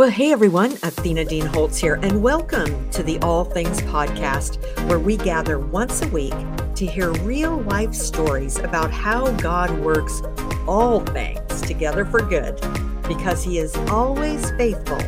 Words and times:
Well, 0.00 0.08
hey 0.08 0.32
everyone, 0.32 0.72
Athena 0.82 1.26
Dean 1.26 1.44
Holtz 1.44 1.76
here, 1.76 1.96
and 1.96 2.22
welcome 2.22 2.88
to 2.88 3.02
the 3.02 3.18
All 3.18 3.44
Things 3.44 3.82
Podcast, 3.82 4.56
where 4.88 4.98
we 4.98 5.18
gather 5.18 5.58
once 5.58 6.00
a 6.00 6.08
week 6.08 6.32
to 6.76 6.86
hear 6.86 7.12
real 7.20 7.60
life 7.64 7.92
stories 7.92 8.58
about 8.60 8.90
how 8.90 9.30
God 9.32 9.70
works 9.80 10.22
all 10.66 11.00
things 11.00 11.60
together 11.60 12.06
for 12.06 12.22
good, 12.22 12.58
because 13.06 13.44
He 13.44 13.58
is 13.58 13.76
always 13.90 14.50
faithful 14.52 15.02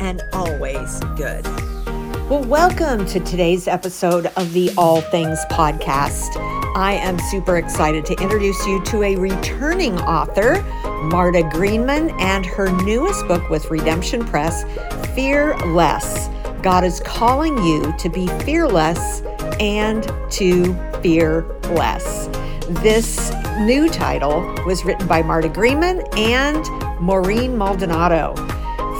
and 0.00 0.20
always 0.32 0.98
good. 1.16 1.44
Well, 2.28 2.42
welcome 2.42 3.06
to 3.06 3.20
today's 3.20 3.68
episode 3.68 4.26
of 4.36 4.52
the 4.52 4.72
All 4.76 5.00
Things 5.00 5.38
Podcast. 5.52 6.63
I 6.74 6.94
am 6.94 7.20
super 7.20 7.56
excited 7.56 8.04
to 8.06 8.20
introduce 8.20 8.66
you 8.66 8.82
to 8.86 9.04
a 9.04 9.14
returning 9.14 9.96
author, 10.00 10.60
Marta 11.04 11.48
Greenman, 11.52 12.10
and 12.18 12.44
her 12.44 12.68
newest 12.82 13.28
book 13.28 13.48
with 13.48 13.70
Redemption 13.70 14.24
Press, 14.26 14.64
Fear 15.14 15.56
Less. 15.66 16.28
God 16.62 16.82
is 16.82 16.98
calling 16.98 17.56
you 17.62 17.94
to 17.98 18.08
be 18.08 18.26
fearless 18.40 19.22
and 19.60 20.02
to 20.32 20.74
fear 21.00 21.42
less. 21.70 22.26
This 22.82 23.32
new 23.60 23.88
title 23.88 24.40
was 24.66 24.84
written 24.84 25.06
by 25.06 25.22
Marta 25.22 25.48
Greenman 25.48 26.02
and 26.16 26.64
Maureen 27.00 27.56
Maldonado. 27.56 28.34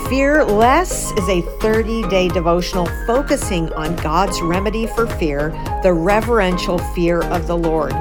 Fear 0.09 0.45
Less 0.45 1.13
is 1.13 1.29
a 1.31 1.41
30 1.61 2.07
day 2.09 2.29
devotional 2.29 2.87
focusing 3.07 3.73
on 3.73 3.97
God's 3.97 4.39
remedy 4.43 4.87
for 4.87 5.07
fear, 5.07 5.49
the 5.83 5.95
reverential 5.95 6.77
fear 6.95 7.23
of 7.23 7.47
the 7.47 7.57
Lord. 7.57 7.95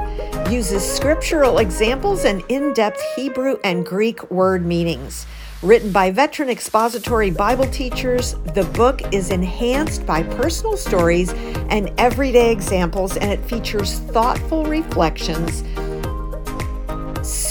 Uses 0.52 0.84
scriptural 0.84 1.59
examples 1.59 2.25
and 2.25 2.44
in 2.49 2.73
depth 2.73 3.02
Hebrew 3.16 3.55
and 3.63 3.85
Greek 3.85 4.30
word 4.30 4.66
meanings. 4.66 5.25
Written 5.61 5.94
by 5.94 6.11
veteran 6.11 6.49
expository 6.49 7.31
Bible 7.31 7.67
teachers, 7.67 8.33
the 8.53 8.70
book 8.73 9.02
is 9.13 9.30
enhanced 9.30 10.05
by 10.05 10.23
personal 10.23 10.75
stories 10.75 11.31
and 11.69 11.89
everyday 11.97 12.52
examples, 12.52 13.16
and 13.16 13.31
it 13.31 13.39
features 13.45 14.00
thoughtful 14.00 14.66
reflections 14.66 15.63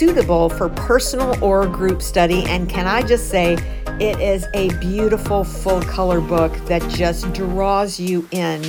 suitable 0.02 0.48
for 0.48 0.68
personal 0.70 1.32
or 1.44 1.64
group 1.64 2.02
study. 2.02 2.42
And 2.46 2.68
can 2.68 2.88
I 2.88 3.02
just 3.02 3.28
say, 3.28 3.52
it 4.00 4.18
is 4.18 4.48
a 4.52 4.68
beautiful 4.80 5.44
full 5.44 5.80
color 5.82 6.20
book 6.20 6.52
that 6.66 6.82
just 6.90 7.32
draws 7.32 8.00
you 8.00 8.28
in 8.32 8.60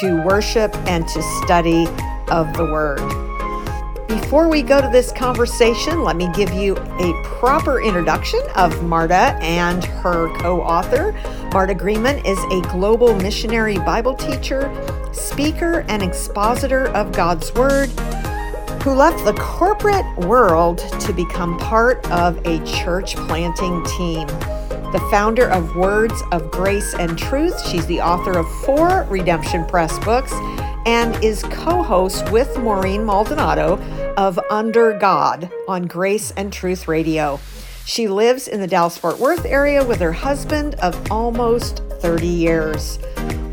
to 0.00 0.20
worship 0.26 0.74
and 0.88 1.06
to 1.06 1.22
study 1.44 1.86
of 2.32 2.52
the 2.56 2.64
Word. 2.64 2.98
Before 4.08 4.48
we 4.48 4.62
go 4.62 4.80
to 4.80 4.88
this 4.88 5.12
conversation, 5.12 6.02
let 6.02 6.16
me 6.16 6.28
give 6.34 6.52
you 6.52 6.76
a 6.76 7.22
proper 7.22 7.80
introduction 7.80 8.40
of 8.56 8.82
Marta 8.82 9.38
and 9.40 9.84
her 9.84 10.26
co 10.40 10.60
author. 10.60 11.12
Marta 11.52 11.72
Greenman 11.72 12.18
is 12.26 12.38
a 12.50 12.62
global 12.72 13.14
missionary 13.14 13.78
Bible 13.78 14.14
teacher, 14.14 14.68
speaker, 15.12 15.84
and 15.88 16.02
expositor 16.02 16.88
of 16.88 17.12
God's 17.12 17.54
Word 17.54 17.92
who 18.88 18.94
left 18.94 19.22
the 19.26 19.34
corporate 19.34 20.06
world 20.26 20.78
to 20.98 21.12
become 21.12 21.58
part 21.58 22.10
of 22.10 22.38
a 22.46 22.58
church 22.64 23.16
planting 23.16 23.84
team. 23.84 24.26
The 24.92 25.06
founder 25.10 25.46
of 25.50 25.76
Words 25.76 26.22
of 26.32 26.50
Grace 26.50 26.94
and 26.94 27.18
Truth, 27.18 27.66
she's 27.66 27.84
the 27.84 28.00
author 28.00 28.38
of 28.38 28.50
four 28.64 29.06
Redemption 29.10 29.66
Press 29.66 29.98
books 29.98 30.32
and 30.86 31.22
is 31.22 31.42
co 31.50 31.82
host 31.82 32.30
with 32.30 32.56
Maureen 32.56 33.04
Maldonado 33.04 33.76
of 34.16 34.40
Under 34.48 34.98
God 34.98 35.52
on 35.68 35.86
Grace 35.86 36.30
and 36.38 36.50
Truth 36.50 36.88
Radio. 36.88 37.38
She 37.84 38.08
lives 38.08 38.48
in 38.48 38.58
the 38.58 38.66
Dallas 38.66 38.96
Fort 38.96 39.18
Worth 39.18 39.44
area 39.44 39.84
with 39.84 40.00
her 40.00 40.14
husband 40.14 40.76
of 40.76 41.12
almost 41.12 41.82
30 42.00 42.26
years. 42.26 42.98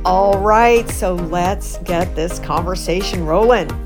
All 0.05 0.39
right, 0.39 0.89
so 0.89 1.15
let's 1.15 1.77
get 1.79 2.15
this 2.15 2.39
conversation 2.39 3.25
rolling. 3.25 3.84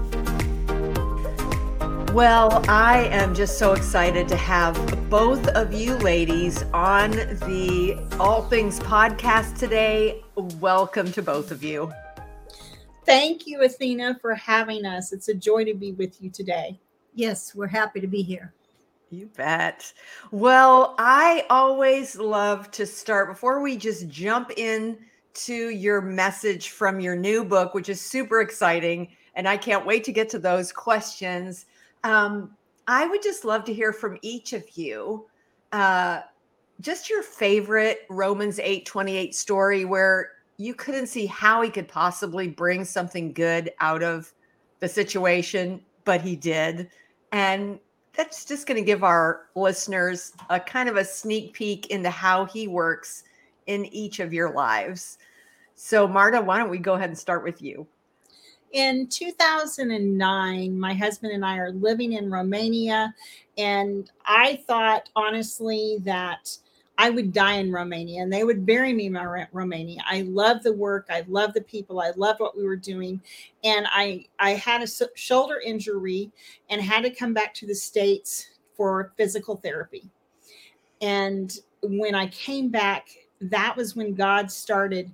Well, 2.13 2.65
I 2.67 3.07
am 3.11 3.35
just 3.35 3.59
so 3.59 3.73
excited 3.73 4.27
to 4.29 4.35
have 4.35 4.75
both 5.11 5.47
of 5.49 5.71
you 5.71 5.95
ladies 5.97 6.63
on 6.73 7.11
the 7.11 8.03
All 8.19 8.41
Things 8.41 8.79
podcast 8.79 9.59
today. 9.59 10.23
Welcome 10.59 11.11
to 11.11 11.21
both 11.21 11.51
of 11.51 11.63
you. 11.63 11.93
Thank 13.05 13.45
you, 13.45 13.61
Athena, 13.61 14.17
for 14.21 14.33
having 14.33 14.85
us. 14.85 15.13
It's 15.13 15.29
a 15.29 15.35
joy 15.35 15.65
to 15.65 15.75
be 15.75 15.91
with 15.91 16.19
you 16.19 16.31
today. 16.31 16.79
Yes, 17.13 17.53
we're 17.53 17.67
happy 17.67 18.01
to 18.01 18.07
be 18.07 18.23
here. 18.23 18.55
You 19.11 19.27
bet. 19.27 19.93
Well, 20.31 20.95
I 20.97 21.45
always 21.51 22.17
love 22.17 22.71
to 22.71 22.87
start 22.87 23.29
before 23.29 23.61
we 23.61 23.77
just 23.77 24.09
jump 24.09 24.49
in 24.57 24.97
to 25.35 25.69
your 25.69 26.01
message 26.01 26.69
from 26.69 26.99
your 26.99 27.15
new 27.15 27.45
book, 27.45 27.75
which 27.75 27.87
is 27.87 28.01
super 28.01 28.41
exciting. 28.41 29.09
And 29.35 29.47
I 29.47 29.57
can't 29.57 29.85
wait 29.85 30.03
to 30.05 30.11
get 30.11 30.27
to 30.29 30.39
those 30.39 30.71
questions. 30.71 31.67
Um, 32.03 32.55
I 32.87 33.07
would 33.07 33.21
just 33.21 33.45
love 33.45 33.63
to 33.65 33.73
hear 33.73 33.93
from 33.93 34.17
each 34.21 34.53
of 34.53 34.65
you. 34.77 35.27
Uh, 35.71 36.21
just 36.81 37.09
your 37.09 37.21
favorite 37.21 38.05
Romans 38.09 38.59
8 38.59 38.85
28 38.85 39.35
story 39.35 39.85
where 39.85 40.31
you 40.57 40.73
couldn't 40.73 41.07
see 41.07 41.25
how 41.25 41.61
he 41.61 41.69
could 41.69 41.87
possibly 41.87 42.47
bring 42.47 42.83
something 42.83 43.31
good 43.31 43.71
out 43.79 44.03
of 44.03 44.33
the 44.79 44.87
situation, 44.87 45.81
but 46.03 46.21
he 46.21 46.35
did. 46.35 46.89
And 47.31 47.79
that's 48.13 48.43
just 48.43 48.67
going 48.67 48.79
to 48.79 48.85
give 48.85 49.03
our 49.03 49.43
listeners 49.55 50.33
a 50.49 50.59
kind 50.59 50.89
of 50.89 50.97
a 50.97 51.05
sneak 51.05 51.53
peek 51.53 51.87
into 51.87 52.09
how 52.09 52.45
he 52.45 52.67
works 52.67 53.23
in 53.67 53.85
each 53.85 54.19
of 54.19 54.33
your 54.33 54.53
lives. 54.53 55.17
So, 55.75 56.07
Marta, 56.07 56.41
why 56.41 56.57
don't 56.57 56.69
we 56.69 56.77
go 56.77 56.95
ahead 56.95 57.09
and 57.09 57.17
start 57.17 57.43
with 57.43 57.61
you? 57.61 57.87
In 58.71 59.07
2009, 59.07 60.79
my 60.79 60.93
husband 60.93 61.33
and 61.33 61.45
I 61.45 61.57
are 61.57 61.71
living 61.71 62.13
in 62.13 62.29
Romania. 62.29 63.13
And 63.57 64.09
I 64.25 64.63
thought, 64.67 65.09
honestly, 65.15 65.97
that 66.01 66.57
I 66.97 67.09
would 67.09 67.31
die 67.31 67.53
in 67.53 67.71
Romania 67.71 68.21
and 68.21 68.31
they 68.31 68.43
would 68.43 68.65
bury 68.65 68.91
me 68.91 69.05
in 69.05 69.17
Romania. 69.53 70.01
I 70.05 70.23
love 70.23 70.63
the 70.63 70.73
work. 70.73 71.07
I 71.09 71.23
love 71.29 71.53
the 71.53 71.61
people. 71.61 72.01
I 72.01 72.11
loved 72.17 72.41
what 72.41 72.57
we 72.57 72.65
were 72.65 72.75
doing. 72.75 73.21
And 73.63 73.87
I, 73.89 74.25
I 74.37 74.51
had 74.51 74.83
a 74.83 75.07
shoulder 75.15 75.61
injury 75.65 76.29
and 76.69 76.81
had 76.81 77.03
to 77.03 77.09
come 77.09 77.33
back 77.33 77.53
to 77.55 77.65
the 77.65 77.75
States 77.75 78.47
for 78.75 79.13
physical 79.15 79.55
therapy. 79.55 80.09
And 81.01 81.57
when 81.81 82.15
I 82.15 82.27
came 82.27 82.69
back, 82.69 83.07
that 83.41 83.77
was 83.77 83.95
when 83.95 84.13
God 84.13 84.51
started 84.51 85.09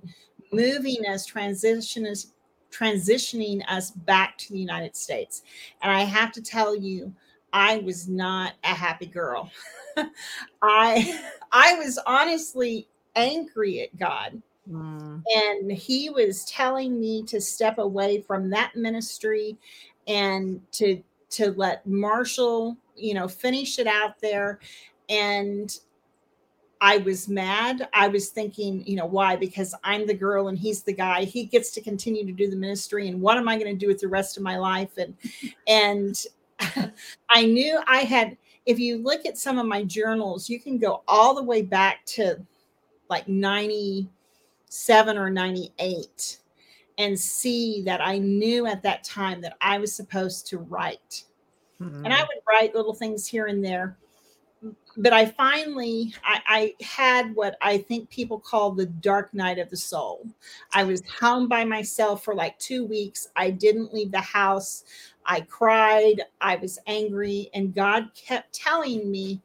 moving 0.52 1.06
us, 1.06 1.24
transition 1.24 2.06
us, 2.06 2.32
transitioning 2.70 3.62
us 3.68 3.90
back 3.90 4.38
to 4.38 4.52
the 4.52 4.58
United 4.58 4.96
States. 4.96 5.42
And 5.82 5.92
I 5.92 6.02
have 6.02 6.32
to 6.32 6.42
tell 6.42 6.74
you, 6.74 7.12
I 7.52 7.78
was 7.78 8.08
not 8.08 8.54
a 8.64 8.68
happy 8.68 9.06
girl. 9.06 9.50
I 10.62 11.20
I 11.52 11.74
was 11.74 11.98
honestly 12.06 12.88
angry 13.14 13.80
at 13.80 13.96
God. 13.98 14.42
Mm. 14.70 15.22
And 15.34 15.72
he 15.72 16.10
was 16.10 16.44
telling 16.44 17.00
me 17.00 17.22
to 17.24 17.40
step 17.40 17.78
away 17.78 18.20
from 18.20 18.50
that 18.50 18.74
ministry 18.74 19.56
and 20.06 20.60
to 20.72 21.02
to 21.30 21.52
let 21.52 21.86
Marshall, 21.86 22.76
you 22.96 23.14
know, 23.14 23.28
finish 23.28 23.78
it 23.78 23.86
out 23.86 24.20
there 24.20 24.60
and 25.08 25.78
I 26.80 26.98
was 26.98 27.28
mad. 27.28 27.88
I 27.92 28.08
was 28.08 28.28
thinking, 28.28 28.86
you 28.86 28.96
know, 28.96 29.06
why? 29.06 29.36
Because 29.36 29.74
I'm 29.82 30.06
the 30.06 30.14
girl 30.14 30.48
and 30.48 30.58
he's 30.58 30.82
the 30.82 30.92
guy. 30.92 31.24
He 31.24 31.44
gets 31.44 31.70
to 31.72 31.80
continue 31.80 32.26
to 32.26 32.32
do 32.32 32.50
the 32.50 32.56
ministry. 32.56 33.08
And 33.08 33.20
what 33.20 33.38
am 33.38 33.48
I 33.48 33.58
going 33.58 33.72
to 33.72 33.78
do 33.78 33.88
with 33.88 34.00
the 34.00 34.08
rest 34.08 34.36
of 34.36 34.42
my 34.42 34.58
life? 34.58 34.98
And 34.98 35.14
and 35.66 36.22
I 37.30 37.46
knew 37.46 37.80
I 37.86 37.98
had, 37.98 38.36
if 38.66 38.78
you 38.78 38.98
look 38.98 39.26
at 39.26 39.38
some 39.38 39.58
of 39.58 39.66
my 39.66 39.84
journals, 39.84 40.48
you 40.48 40.60
can 40.60 40.78
go 40.78 41.02
all 41.08 41.34
the 41.34 41.42
way 41.42 41.62
back 41.62 42.04
to 42.06 42.36
like 43.08 43.28
97 43.28 45.18
or 45.18 45.30
98 45.30 46.38
and 46.98 47.18
see 47.18 47.82
that 47.82 48.00
I 48.00 48.18
knew 48.18 48.66
at 48.66 48.82
that 48.82 49.04
time 49.04 49.40
that 49.42 49.56
I 49.60 49.78
was 49.78 49.94
supposed 49.94 50.46
to 50.48 50.58
write. 50.58 51.24
Mm-hmm. 51.80 52.04
And 52.04 52.12
I 52.12 52.20
would 52.20 52.42
write 52.48 52.74
little 52.74 52.94
things 52.94 53.26
here 53.26 53.46
and 53.46 53.64
there 53.64 53.96
but 54.96 55.12
I 55.12 55.26
finally 55.26 56.14
I, 56.24 56.40
I, 56.80 56.84
had 56.84 57.34
what 57.34 57.56
I 57.60 57.78
think 57.78 58.08
people 58.08 58.38
call 58.38 58.72
the 58.72 58.86
dark 58.86 59.32
night 59.34 59.58
of 59.58 59.68
the 59.70 59.76
soul. 59.76 60.26
I 60.72 60.84
was 60.84 61.02
home 61.20 61.48
by 61.48 61.64
myself 61.64 62.24
for 62.24 62.34
like 62.34 62.58
two 62.58 62.84
weeks. 62.84 63.28
I 63.36 63.50
didn't 63.50 63.92
leave 63.92 64.10
the 64.10 64.20
house. 64.20 64.84
I 65.26 65.42
cried. 65.42 66.22
I 66.40 66.56
was 66.56 66.78
angry, 66.86 67.50
and 67.52 67.74
God 67.74 68.10
kept 68.14 68.54
telling 68.54 69.10
me, 69.10 69.42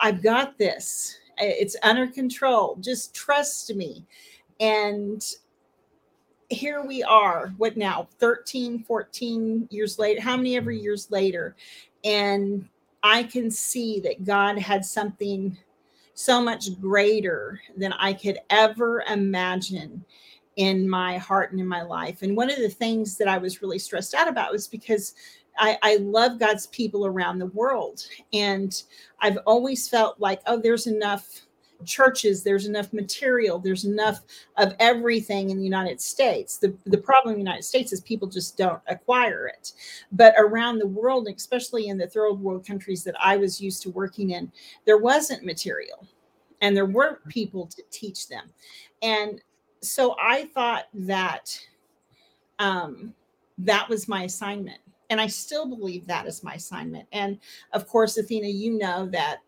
"I've 0.00 0.22
got 0.22 0.58
this. 0.58 1.16
It's 1.38 1.76
under 1.82 2.06
control. 2.06 2.76
Just 2.80 3.14
trust 3.14 3.74
me." 3.74 4.04
And 4.60 5.24
here 6.50 6.82
we 6.84 7.02
are 7.02 7.52
what 7.58 7.76
now 7.76 8.08
13 8.18 8.82
14 8.82 9.68
years 9.70 9.98
later 9.98 10.18
how 10.18 10.34
many 10.34 10.56
ever 10.56 10.72
years 10.72 11.10
later 11.10 11.54
and 12.04 12.66
I 13.02 13.22
can 13.24 13.50
see 13.50 14.00
that 14.00 14.24
God 14.24 14.58
had 14.58 14.84
something 14.84 15.56
so 16.14 16.42
much 16.42 16.80
greater 16.80 17.60
than 17.76 17.92
I 17.92 18.12
could 18.12 18.38
ever 18.50 19.04
imagine 19.08 20.04
in 20.56 20.88
my 20.88 21.16
heart 21.16 21.52
and 21.52 21.60
in 21.60 21.66
my 21.68 21.82
life. 21.82 22.22
And 22.22 22.36
one 22.36 22.50
of 22.50 22.56
the 22.56 22.68
things 22.68 23.16
that 23.18 23.28
I 23.28 23.38
was 23.38 23.62
really 23.62 23.78
stressed 23.78 24.14
out 24.14 24.26
about 24.26 24.50
was 24.50 24.66
because 24.66 25.14
I, 25.56 25.78
I, 25.82 25.96
love 25.96 26.40
God's 26.40 26.66
people 26.68 27.06
around 27.06 27.38
the 27.38 27.46
world. 27.46 28.04
And 28.32 28.82
I've 29.20 29.38
always 29.46 29.88
felt 29.88 30.18
like, 30.18 30.40
oh, 30.46 30.60
there's 30.60 30.88
enough 30.88 31.46
churches, 31.84 32.42
there's 32.42 32.66
enough 32.66 32.92
material, 32.92 33.58
there's 33.58 33.84
enough 33.84 34.20
of 34.56 34.74
everything 34.80 35.50
in 35.50 35.58
the 35.58 35.64
United 35.64 36.00
States. 36.00 36.58
The, 36.58 36.74
the 36.86 36.98
problem 36.98 37.34
in 37.34 37.38
the 37.38 37.44
United 37.44 37.64
States 37.64 37.92
is 37.92 38.00
people 38.00 38.28
just 38.28 38.56
don't 38.56 38.82
acquire 38.86 39.46
it. 39.46 39.72
But 40.12 40.34
around 40.38 40.78
the 40.78 40.86
world, 40.86 41.28
especially 41.28 41.88
in 41.88 41.98
the 41.98 42.06
third 42.06 42.34
world 42.34 42.66
countries 42.66 43.04
that 43.04 43.14
I 43.22 43.36
was 43.36 43.60
used 43.60 43.82
to 43.82 43.90
working 43.90 44.30
in, 44.30 44.50
there 44.84 44.98
wasn't 44.98 45.44
material 45.44 46.06
and 46.60 46.76
there 46.76 46.86
weren't 46.86 47.26
people 47.28 47.66
to 47.66 47.82
teach 47.90 48.28
them. 48.28 48.50
And 49.02 49.40
so 49.80 50.16
I 50.20 50.46
thought 50.46 50.86
that 50.94 51.58
um, 52.58 53.14
that 53.58 53.88
was 53.88 54.08
my 54.08 54.24
assignment. 54.24 54.78
And 55.10 55.20
I 55.20 55.26
still 55.26 55.66
believe 55.66 56.06
that 56.06 56.26
is 56.26 56.42
my 56.44 56.54
assignment. 56.54 57.08
And 57.12 57.38
of 57.72 57.86
course, 57.88 58.18
Athena, 58.18 58.48
you 58.48 58.76
know 58.78 59.06
that 59.06 59.38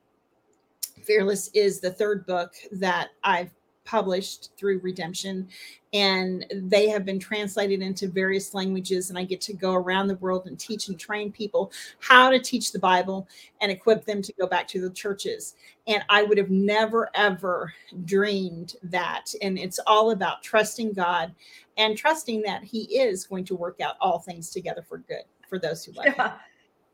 Fearless 1.03 1.51
is 1.55 1.81
the 1.81 1.91
third 1.91 2.27
book 2.27 2.55
that 2.73 3.11
I've 3.25 3.51
published 3.85 4.51
through 4.57 4.79
Redemption, 4.81 5.49
and 5.93 6.47
they 6.55 6.89
have 6.89 7.05
been 7.05 7.19
translated 7.19 7.83
into 7.83 8.09
various 8.09 8.55
languages. 8.55 9.11
And 9.11 9.19
I 9.19 9.25
get 9.25 9.41
to 9.43 9.53
go 9.53 9.75
around 9.75 10.07
the 10.07 10.17
world 10.17 10.47
and 10.47 10.59
teach 10.59 10.89
and 10.89 10.99
train 10.99 11.33
people 11.33 11.73
how 11.99 12.31
to 12.31 12.39
teach 12.39 12.71
the 12.71 12.79
Bible 12.79 13.27
and 13.61 13.73
equip 13.73 14.05
them 14.05 14.23
to 14.23 14.33
go 14.35 14.47
back 14.47 14.69
to 14.69 14.81
the 14.81 14.91
churches. 14.91 15.55
And 15.89 16.05
I 16.09 16.23
would 16.23 16.39
have 16.39 16.51
never, 16.51 17.11
ever 17.15 17.73
dreamed 18.05 18.75
that. 18.85 19.33
And 19.43 19.59
it's 19.59 19.81
all 19.87 20.13
about 20.13 20.43
trusting 20.43 20.93
God 20.93 21.35
and 21.77 21.99
trusting 21.99 22.43
that 22.43 22.63
He 22.63 22.83
is 22.97 23.27
going 23.27 23.45
to 23.47 23.57
work 23.57 23.81
out 23.81 23.97
all 24.01 24.21
things 24.21 24.51
together 24.51 24.85
for 24.89 24.99
good 24.99 25.25
for 25.49 25.59
those 25.59 25.85
who 25.85 25.93
love 25.93 26.07
yeah. 26.17 26.29
Him 26.29 26.33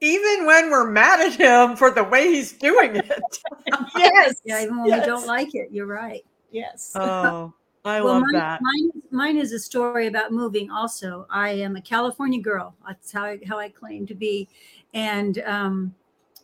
even 0.00 0.46
when 0.46 0.70
we're 0.70 0.90
mad 0.90 1.20
at 1.20 1.34
him 1.34 1.76
for 1.76 1.90
the 1.90 2.04
way 2.04 2.32
he's 2.32 2.52
doing 2.52 2.96
it. 2.96 3.38
yes. 3.96 4.40
Yeah, 4.44 4.62
even 4.62 4.78
when 4.78 4.88
yes. 4.88 5.00
we 5.00 5.06
don't 5.06 5.26
like 5.26 5.54
it. 5.54 5.69
You're 5.70 5.87
right. 5.87 6.25
Yes. 6.50 6.93
Oh, 7.87 7.93
I 7.93 8.00
well, 8.00 8.14
love 8.14 8.22
mine, 8.22 8.32
that. 8.32 8.60
Mine, 8.62 8.90
mine 9.12 9.37
is 9.37 9.52
a 9.52 9.60
story 9.60 10.08
about 10.08 10.32
moving 10.32 10.72
also. 10.72 11.25
I 11.31 11.50
am 11.50 11.76
a 11.76 11.81
California 11.81 12.40
girl. 12.40 12.75
That's 12.84 13.12
how 13.12 13.22
I, 13.22 13.38
how 13.46 13.60
I 13.60 13.69
claim 13.69 14.08
to 14.08 14.14
be. 14.14 14.48
And 14.93 15.38
um, 15.46 15.94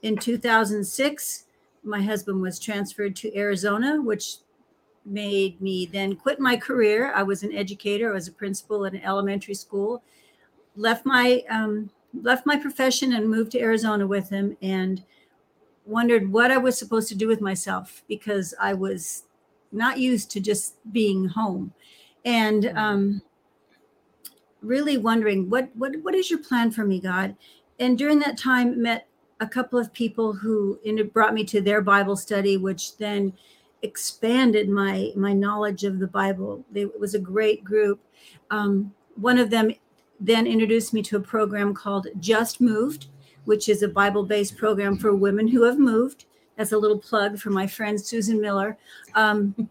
in 0.02 0.16
2006, 0.16 1.44
my 1.82 2.00
husband 2.00 2.40
was 2.40 2.60
transferred 2.60 3.16
to 3.16 3.37
Arizona, 3.37 4.00
which 4.00 4.37
made 5.04 5.60
me 5.60 5.87
then 5.87 6.14
quit 6.14 6.38
my 6.38 6.56
career. 6.56 7.12
I 7.12 7.25
was 7.25 7.43
an 7.43 7.52
educator, 7.52 8.12
I 8.12 8.14
was 8.14 8.28
a 8.28 8.32
principal 8.32 8.87
at 8.87 8.93
an 8.93 9.02
elementary 9.02 9.54
school, 9.54 10.02
left 10.76 11.04
my 11.04 11.43
um, 11.50 11.90
left 12.14 12.47
my 12.47 12.56
profession 12.56 13.12
and 13.12 13.29
moved 13.29 13.53
to 13.53 13.61
Arizona 13.61 14.06
with 14.06 14.29
him 14.29 14.56
and 14.61 15.03
wondered 15.85 16.31
what 16.31 16.50
I 16.50 16.59
was 16.59 16.79
supposed 16.79 17.09
to 17.09 17.14
do 17.14 17.26
with 17.26 17.41
myself 17.41 18.05
because 18.09 18.55
I 18.61 18.75
was 18.75 19.25
not 19.73 19.99
used 19.99 20.31
to 20.32 20.41
just 20.41 20.76
being 20.93 21.26
home. 21.26 21.73
And 22.25 22.64
mm-hmm. 22.64 22.76
um, 22.76 23.23
really 24.61 24.97
wondering 24.97 25.50
what 25.50 25.69
what 25.75 25.97
what 26.03 26.14
is 26.14 26.31
your 26.31 26.38
plan 26.38 26.70
for 26.70 26.85
me 26.85 27.00
god? 27.00 27.37
And 27.81 27.99
during 27.99 28.20
that 28.20 28.38
time 28.38 28.81
met 28.81 29.09
a 29.41 29.47
couple 29.47 29.79
of 29.79 29.93
people 29.93 30.32
who 30.32 30.79
brought 31.12 31.35
me 31.35 31.43
to 31.44 31.61
their 31.61 31.82
bible 31.82 32.17
study 32.17 32.56
which 32.56 32.97
then 32.99 33.32
expanded 33.82 34.69
my 34.69 35.11
my 35.17 35.32
knowledge 35.32 35.82
of 35.85 35.99
the 35.99 36.06
bible. 36.06 36.64
It 36.75 36.99
was 37.00 37.14
a 37.14 37.19
great 37.19 37.64
group. 37.64 38.00
Um, 38.50 38.94
one 39.17 39.38
of 39.38 39.50
them 39.50 39.73
then 40.23 40.47
introduced 40.47 40.95
me 40.95 41.03
to 41.03 41.17
a 41.17 41.21
program 41.21 41.75
called 41.75 42.07
Just 42.21 42.61
Moved, 42.61 43.07
which 43.45 43.69
is 43.69 43.83
a 43.83 43.89
Bible 43.89 44.23
based 44.23 44.57
program 44.57 44.97
for 44.97 45.15
women 45.15 45.49
who 45.49 45.65
have 45.65 45.79
moved. 45.79 46.27
That's 46.57 46.73
a 46.73 46.79
little 46.79 46.99
plug 46.99 47.39
for 47.39 47.51
my 47.51 47.67
friend 47.67 48.01
Susan 48.01 48.41
Miller. 48.41 48.79
Um, 49.15 49.69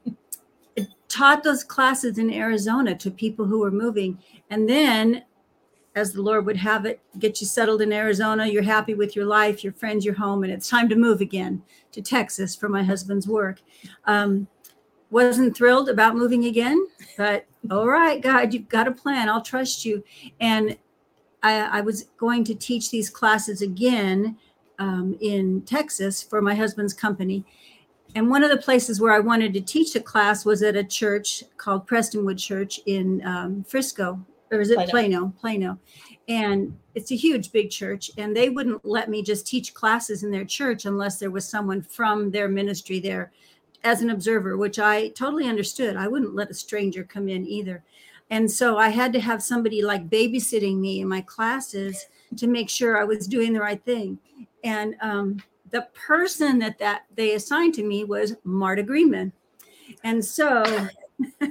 taught 1.07 1.43
those 1.43 1.63
classes 1.63 2.17
in 2.17 2.33
Arizona 2.33 2.95
to 2.95 3.11
people 3.11 3.45
who 3.45 3.59
were 3.59 3.71
moving. 3.71 4.19
And 4.49 4.67
then, 4.67 5.23
as 5.95 6.11
the 6.11 6.21
Lord 6.21 6.45
would 6.45 6.57
have 6.57 6.85
it, 6.85 7.01
get 7.19 7.39
you 7.39 7.47
settled 7.47 7.81
in 7.81 7.93
Arizona. 7.93 8.47
You're 8.47 8.63
happy 8.63 8.93
with 8.93 9.15
your 9.15 9.25
life, 9.25 9.63
your 9.63 9.73
friends, 9.73 10.03
your 10.03 10.15
home, 10.15 10.43
and 10.43 10.51
it's 10.51 10.69
time 10.69 10.89
to 10.89 10.95
move 10.95 11.21
again 11.21 11.63
to 11.93 12.01
Texas 12.01 12.55
for 12.55 12.67
my 12.67 12.83
husband's 12.83 13.27
work. 13.27 13.61
Um, 14.05 14.47
wasn't 15.11 15.55
thrilled 15.55 15.89
about 15.89 16.15
moving 16.15 16.45
again, 16.45 16.87
but 17.17 17.45
all 17.69 17.87
right, 17.87 18.21
God, 18.21 18.53
you've 18.53 18.69
got 18.69 18.87
a 18.87 18.91
plan. 18.91 19.29
I'll 19.29 19.41
trust 19.41 19.85
you. 19.85 20.03
And 20.39 20.77
I, 21.43 21.79
I 21.79 21.81
was 21.81 22.05
going 22.17 22.43
to 22.45 22.55
teach 22.55 22.89
these 22.89 23.09
classes 23.09 23.61
again 23.61 24.37
um, 24.79 25.17
in 25.21 25.61
Texas 25.63 26.23
for 26.23 26.41
my 26.41 26.55
husband's 26.55 26.93
company. 26.93 27.45
And 28.15 28.29
one 28.29 28.43
of 28.43 28.49
the 28.49 28.57
places 28.57 28.99
where 28.99 29.13
I 29.13 29.19
wanted 29.19 29.53
to 29.53 29.61
teach 29.61 29.95
a 29.95 29.99
class 30.01 30.43
was 30.43 30.63
at 30.63 30.75
a 30.75 30.83
church 30.83 31.43
called 31.57 31.87
Prestonwood 31.87 32.37
Church 32.37 32.79
in 32.85 33.25
um, 33.25 33.63
Frisco, 33.63 34.19
or 34.51 34.59
is 34.59 34.69
it 34.69 34.75
Plano. 34.75 34.89
Plano? 34.89 35.33
Plano. 35.39 35.79
And 36.27 36.77
it's 36.95 37.11
a 37.11 37.15
huge, 37.15 37.51
big 37.51 37.69
church. 37.69 38.11
And 38.17 38.35
they 38.35 38.49
wouldn't 38.49 38.83
let 38.85 39.09
me 39.09 39.23
just 39.23 39.47
teach 39.47 39.73
classes 39.73 40.23
in 40.23 40.31
their 40.31 40.45
church 40.45 40.85
unless 40.85 41.19
there 41.19 41.31
was 41.31 41.47
someone 41.47 41.81
from 41.81 42.31
their 42.31 42.49
ministry 42.49 42.99
there 42.99 43.31
as 43.83 44.01
an 44.01 44.09
observer, 44.09 44.57
which 44.57 44.79
I 44.79 45.09
totally 45.09 45.47
understood. 45.47 45.95
I 45.95 46.07
wouldn't 46.07 46.35
let 46.35 46.51
a 46.51 46.53
stranger 46.53 47.03
come 47.03 47.27
in 47.27 47.47
either. 47.47 47.83
And 48.29 48.49
so 48.49 48.77
I 48.77 48.89
had 48.89 49.11
to 49.13 49.19
have 49.19 49.43
somebody 49.43 49.81
like 49.81 50.09
babysitting 50.09 50.77
me 50.77 51.01
in 51.01 51.07
my 51.07 51.21
classes 51.21 52.07
to 52.37 52.47
make 52.47 52.69
sure 52.69 52.97
I 52.97 53.03
was 53.03 53.27
doing 53.27 53.51
the 53.51 53.59
right 53.59 53.83
thing. 53.83 54.19
And 54.63 54.95
um, 55.01 55.43
the 55.69 55.87
person 55.93 56.59
that 56.59 56.77
that 56.79 57.03
they 57.15 57.33
assigned 57.33 57.73
to 57.75 57.83
me 57.83 58.03
was 58.03 58.35
Marta 58.43 58.83
Greenman. 58.83 59.33
And 60.03 60.23
so 60.23 60.63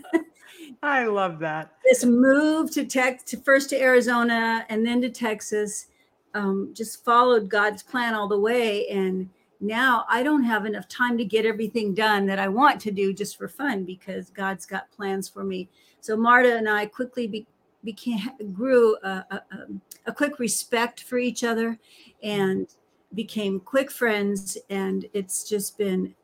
I 0.83 1.05
love 1.05 1.39
that. 1.41 1.75
This 1.85 2.05
move 2.05 2.71
to 2.73 2.87
Tex 2.87 3.25
to 3.25 3.37
first 3.37 3.69
to 3.71 3.81
Arizona 3.81 4.65
and 4.71 4.87
then 4.87 5.03
to 5.03 5.11
Texas 5.11 5.89
um, 6.35 6.71
just 6.73 7.05
followed 7.05 7.49
God's 7.49 7.83
plan 7.83 8.15
all 8.15 8.29
the 8.29 8.39
way. 8.39 8.89
And 8.89 9.29
now 9.61 10.07
I 10.09 10.23
don't 10.23 10.45
have 10.45 10.65
enough 10.65 10.89
time 10.89 11.19
to 11.19 11.25
get 11.25 11.45
everything 11.45 11.95
done 11.95 12.27
that 12.27 12.39
I 12.39 12.49
want 12.49 12.81
to 12.83 12.91
do 12.91 13.13
just 13.13 13.37
for 13.37 13.49
fun 13.49 13.85
because 13.85 14.31
God's 14.31 14.65
got 14.65 14.91
plans 14.91 15.29
for 15.29 15.45
me. 15.45 15.69
So 16.01 16.17
Marta 16.17 16.57
and 16.57 16.69
I 16.69 16.87
quickly 16.87 17.27
be, 17.27 17.47
became 17.85 18.21
grew 18.53 18.97
a, 19.03 19.25
a, 19.31 19.43
um, 19.53 19.81
a, 20.07 20.13
quick 20.13 20.39
respect 20.39 21.03
for 21.03 21.19
each 21.19 21.45
other 21.45 21.79
and 22.23 22.69
became 23.15 23.61
quick 23.61 23.91
friends, 23.91 24.57
and 24.71 25.07
it's 25.13 25.49
just 25.49 25.77
been 25.77 26.15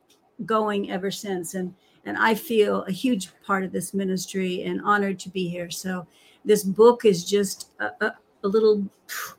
going 0.44 0.90
ever 0.90 1.10
since. 1.10 1.54
And 1.54 1.74
and 2.04 2.16
I 2.16 2.34
feel 2.34 2.82
a 2.84 2.92
huge 2.92 3.30
part 3.44 3.64
of 3.64 3.72
this 3.72 3.92
ministry 3.92 4.62
and 4.62 4.80
honored 4.82 5.18
to 5.20 5.28
be 5.28 5.48
here. 5.48 5.70
So 5.70 6.06
this 6.44 6.62
book 6.62 7.04
is 7.04 7.24
just 7.24 7.70
a, 7.80 8.12
a 8.44 8.48
little 8.48 8.88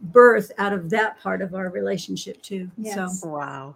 birth 0.02 0.52
out 0.58 0.74
of 0.74 0.90
that 0.90 1.20
part 1.20 1.42
of 1.42 1.56
our 1.56 1.70
relationship 1.70 2.42
too. 2.42 2.70
Yes. 2.78 3.22
So 3.22 3.30
wow. 3.30 3.76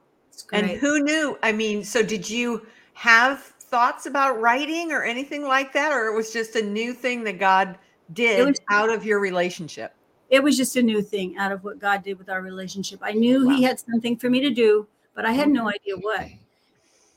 And 0.52 0.70
who 0.70 1.04
knew? 1.04 1.38
I 1.44 1.52
mean, 1.52 1.84
so 1.84 2.04
did 2.04 2.30
you 2.30 2.66
have 2.94 3.42
thoughts 3.42 4.06
about 4.06 4.40
writing 4.40 4.92
or 4.92 5.04
anything 5.04 5.44
like 5.44 5.74
that, 5.74 5.92
or 5.92 6.08
it 6.08 6.16
was 6.16 6.34
just 6.34 6.56
a 6.56 6.62
new 6.62 6.94
thing 6.94 7.24
that 7.24 7.40
God 7.40 7.78
did 8.14 8.46
was, 8.46 8.60
out 8.70 8.90
of 8.90 9.06
your 9.06 9.20
relationship? 9.20 9.96
It 10.30 10.44
was 10.44 10.58
just 10.58 10.76
a 10.76 10.82
new 10.82 11.02
thing 11.02 11.38
out 11.38 11.52
of 11.52 11.64
what 11.64 11.80
God 11.80 12.04
did 12.04 12.18
with 12.18 12.30
our 12.30 12.42
relationship. 12.42 13.00
I 13.02 13.14
knew 13.14 13.48
wow. 13.48 13.56
He 13.56 13.64
had 13.64 13.80
something 13.80 14.18
for 14.18 14.30
me 14.30 14.42
to 14.42 14.50
do, 14.50 14.88
but 15.16 15.26
I 15.26 15.32
had 15.32 15.50
no 15.50 15.70
idea 15.70 15.96
what. 15.98 16.28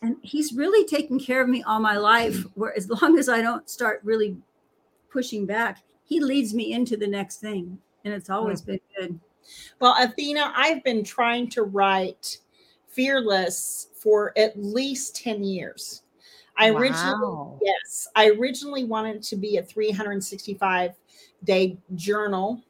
And 0.02 0.16
He's 0.22 0.52
really 0.52 0.86
taken 0.86 1.18
care 1.18 1.42
of 1.42 1.48
me 1.48 1.62
all 1.62 1.80
my 1.80 1.96
life. 1.96 2.44
Where 2.54 2.76
as 2.76 2.88
long 2.88 3.18
as 3.18 3.28
I 3.28 3.42
don't 3.42 3.68
start 3.68 4.00
really 4.04 4.36
pushing 5.10 5.46
back, 5.46 5.82
He 6.04 6.20
leads 6.20 6.54
me 6.54 6.72
into 6.72 6.96
the 6.96 7.06
next 7.06 7.38
thing, 7.38 7.78
and 8.04 8.14
it's 8.14 8.30
always 8.30 8.62
mm. 8.62 8.66
been 8.66 8.80
good. 8.98 9.20
Well, 9.80 9.94
Athena, 9.98 10.52
I've 10.56 10.82
been 10.84 11.04
trying 11.04 11.50
to 11.50 11.64
write 11.64 12.38
fearless 12.94 13.88
for 13.94 14.32
at 14.36 14.52
least 14.56 15.16
10 15.16 15.44
years. 15.44 16.02
I 16.56 16.70
wow. 16.70 16.78
originally, 16.78 17.58
yes, 17.62 18.08
I 18.14 18.30
originally 18.30 18.84
wanted 18.84 19.22
to 19.24 19.36
be 19.36 19.56
a 19.56 19.62
365 19.62 20.92
day 21.42 21.78
journal. 21.94 22.62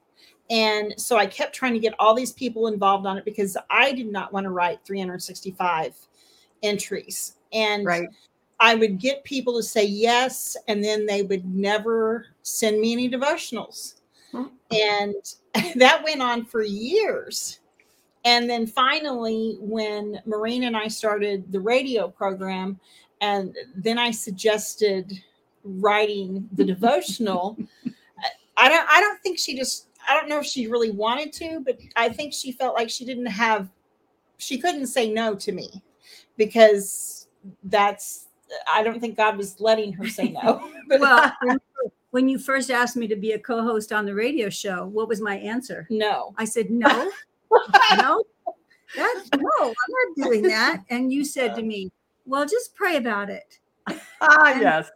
And 0.51 0.95
so 0.99 1.17
I 1.17 1.27
kept 1.27 1.55
trying 1.55 1.73
to 1.75 1.79
get 1.79 1.95
all 1.99 2.15
these 2.15 2.33
people 2.33 2.67
involved 2.67 3.07
on 3.07 3.17
it 3.19 3.25
because 3.25 3.57
I 3.71 3.93
did 3.93 4.11
not 4.11 4.33
want 4.33 4.45
to 4.45 4.51
write 4.51 4.85
365 4.85 5.95
entries. 6.63 7.37
And 7.53 7.85
right. 7.85 8.09
I 8.61 8.75
would 8.75 8.99
get 8.99 9.25
people 9.25 9.57
to 9.57 9.63
say 9.63 9.85
yes, 9.85 10.57
and 10.69 10.83
then 10.83 11.07
they 11.07 11.23
would 11.23 11.45
never 11.45 12.27
send 12.43 12.81
me 12.81 12.93
any 12.93 13.11
devotionals. 13.11 14.01
Hmm. 14.33 14.45
And 14.71 15.15
that 15.77 16.03
went 16.05 16.23
on 16.23 16.45
for 16.45 16.63
years 16.63 17.61
And 18.25 18.49
then 18.49 18.67
finally, 18.67 19.57
when 19.61 20.21
Maureen 20.25 20.65
and 20.65 20.77
I 20.77 20.89
started 20.89 21.51
the 21.53 21.61
radio 21.61 22.09
program, 22.09 22.81
and 23.21 23.57
then 23.77 23.99
I 23.99 24.11
suggested 24.11 25.13
writing 25.63 26.49
the 26.53 26.65
devotional. 26.75 27.57
I 28.57 28.69
don't 28.69 28.87
I 28.89 29.01
don't 29.01 29.21
think 29.23 29.39
she 29.39 29.57
just 29.57 29.89
I 30.09 30.15
don't 30.15 30.29
know 30.29 30.39
if 30.39 30.47
she 30.47 30.67
really 30.67 30.91
wanted 30.91 31.33
to, 31.35 31.61
but 31.65 31.79
I 31.97 32.09
think 32.09 32.33
she 32.33 32.53
felt 32.53 32.75
like 32.75 32.91
she 32.91 33.05
didn't 33.05 33.27
have 33.27 33.69
she 34.39 34.59
couldn't 34.59 34.87
say 34.89 35.11
no 35.11 35.35
to 35.37 35.53
me 35.53 35.83
because 36.37 37.29
that's 37.65 38.27
I 38.73 38.83
don't 38.83 39.01
think 39.01 39.17
God 39.17 39.37
was 39.37 39.61
letting 39.61 39.93
her 39.95 40.09
say 40.09 40.29
no. 40.29 40.71
but 40.89 41.01
well, 41.01 41.33
when 42.11 42.29
you 42.29 42.39
first 42.39 42.71
asked 42.71 42.97
me 42.97 43.09
to 43.09 43.17
be 43.17 43.33
a 43.33 43.39
co-host 43.39 43.93
on 43.93 44.07
the 44.07 44.15
radio 44.15 44.49
show, 44.49 44.87
what 44.87 45.09
was 45.09 45.21
my 45.21 45.37
answer? 45.39 45.87
No. 45.91 46.35
I 46.39 46.45
said 46.45 46.71
no. 46.71 47.11
No. 47.97 48.25
That's 48.97 49.31
no, 49.33 49.51
I'm 49.61 49.73
not 49.73 50.17
doing 50.17 50.43
that. 50.43 50.85
And 50.91 51.13
you 51.13 51.25
said 51.25 51.55
to 51.57 51.63
me, 51.63 51.91
"Well, 52.27 52.47
just 52.47 52.75
pray 52.75 52.97
about 52.97 53.31
it." 53.31 53.59
Ah, 54.21 54.53
and 54.53 54.63
yes. 54.63 54.91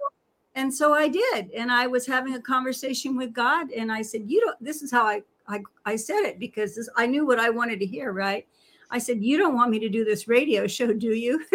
and 0.54 0.72
so 0.72 0.94
I 0.94 1.08
did, 1.08 1.50
and 1.50 1.70
I 1.70 1.86
was 1.86 2.06
having 2.06 2.34
a 2.34 2.40
conversation 2.40 3.14
with 3.14 3.34
God, 3.34 3.70
and 3.72 3.92
I 3.92 4.00
said, 4.00 4.22
"You 4.26 4.40
don't." 4.40 4.56
This 4.64 4.80
is 4.80 4.90
how 4.90 5.04
I 5.04 5.22
I, 5.46 5.60
I 5.84 5.96
said 5.96 6.22
it 6.22 6.38
because 6.38 6.76
this, 6.76 6.88
I 6.96 7.06
knew 7.06 7.26
what 7.26 7.38
I 7.38 7.50
wanted 7.50 7.78
to 7.80 7.86
hear. 7.86 8.12
Right? 8.12 8.46
I 8.90 8.98
said, 8.98 9.22
"You 9.22 9.36
don't 9.36 9.54
want 9.54 9.70
me 9.70 9.78
to 9.80 9.88
do 9.90 10.04
this 10.04 10.28
radio 10.28 10.66
show, 10.66 10.94
do 10.94 11.08
you?" 11.08 11.44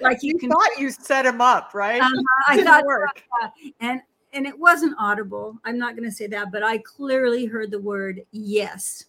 like 0.00 0.22
you, 0.22 0.32
you 0.32 0.38
can, 0.38 0.50
thought 0.50 0.78
you 0.78 0.90
set 0.90 1.24
him 1.24 1.40
up, 1.40 1.72
right? 1.72 2.02
Uh, 2.02 2.10
I 2.48 2.62
thought, 2.62 2.84
work. 2.84 3.22
Uh, 3.42 3.48
and 3.80 4.02
and 4.34 4.46
it 4.46 4.58
wasn't 4.58 4.96
audible. 4.98 5.56
I'm 5.64 5.78
not 5.78 5.96
going 5.96 6.08
to 6.08 6.14
say 6.14 6.26
that, 6.26 6.50
but 6.50 6.62
I 6.62 6.78
clearly 6.78 7.46
heard 7.46 7.70
the 7.70 7.80
word 7.80 8.22
yes. 8.32 9.06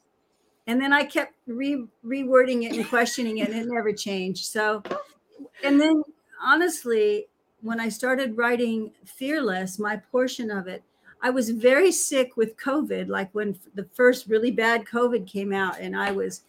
And 0.68 0.80
then 0.80 0.94
I 0.94 1.04
kept 1.04 1.34
re- 1.48 1.88
rewording 2.06 2.64
it 2.64 2.76
and 2.76 2.88
questioning 2.90 3.40
it, 3.40 3.50
and 3.50 3.58
it 3.58 3.68
never 3.68 3.92
changed. 3.92 4.46
So, 4.46 4.84
and 5.64 5.82
then 5.82 6.04
honestly, 6.42 7.26
when 7.62 7.80
I 7.80 7.90
started 7.90 8.38
writing 8.38 8.92
Fearless, 9.06 9.80
my 9.80 9.98
portion 9.98 10.52
of 10.52 10.68
it, 10.68 10.84
I 11.22 11.32
was 11.32 11.50
very 11.50 11.92
sick 11.92 12.38
with 12.38 12.56
COVID, 12.58 13.08
like 13.08 13.34
when 13.34 13.58
the 13.74 13.88
first 13.94 14.28
really 14.28 14.52
bad 14.52 14.86
COVID 14.86 15.26
came 15.26 15.52
out, 15.52 15.80
and 15.80 15.98
I 15.98 16.12
was 16.12 16.44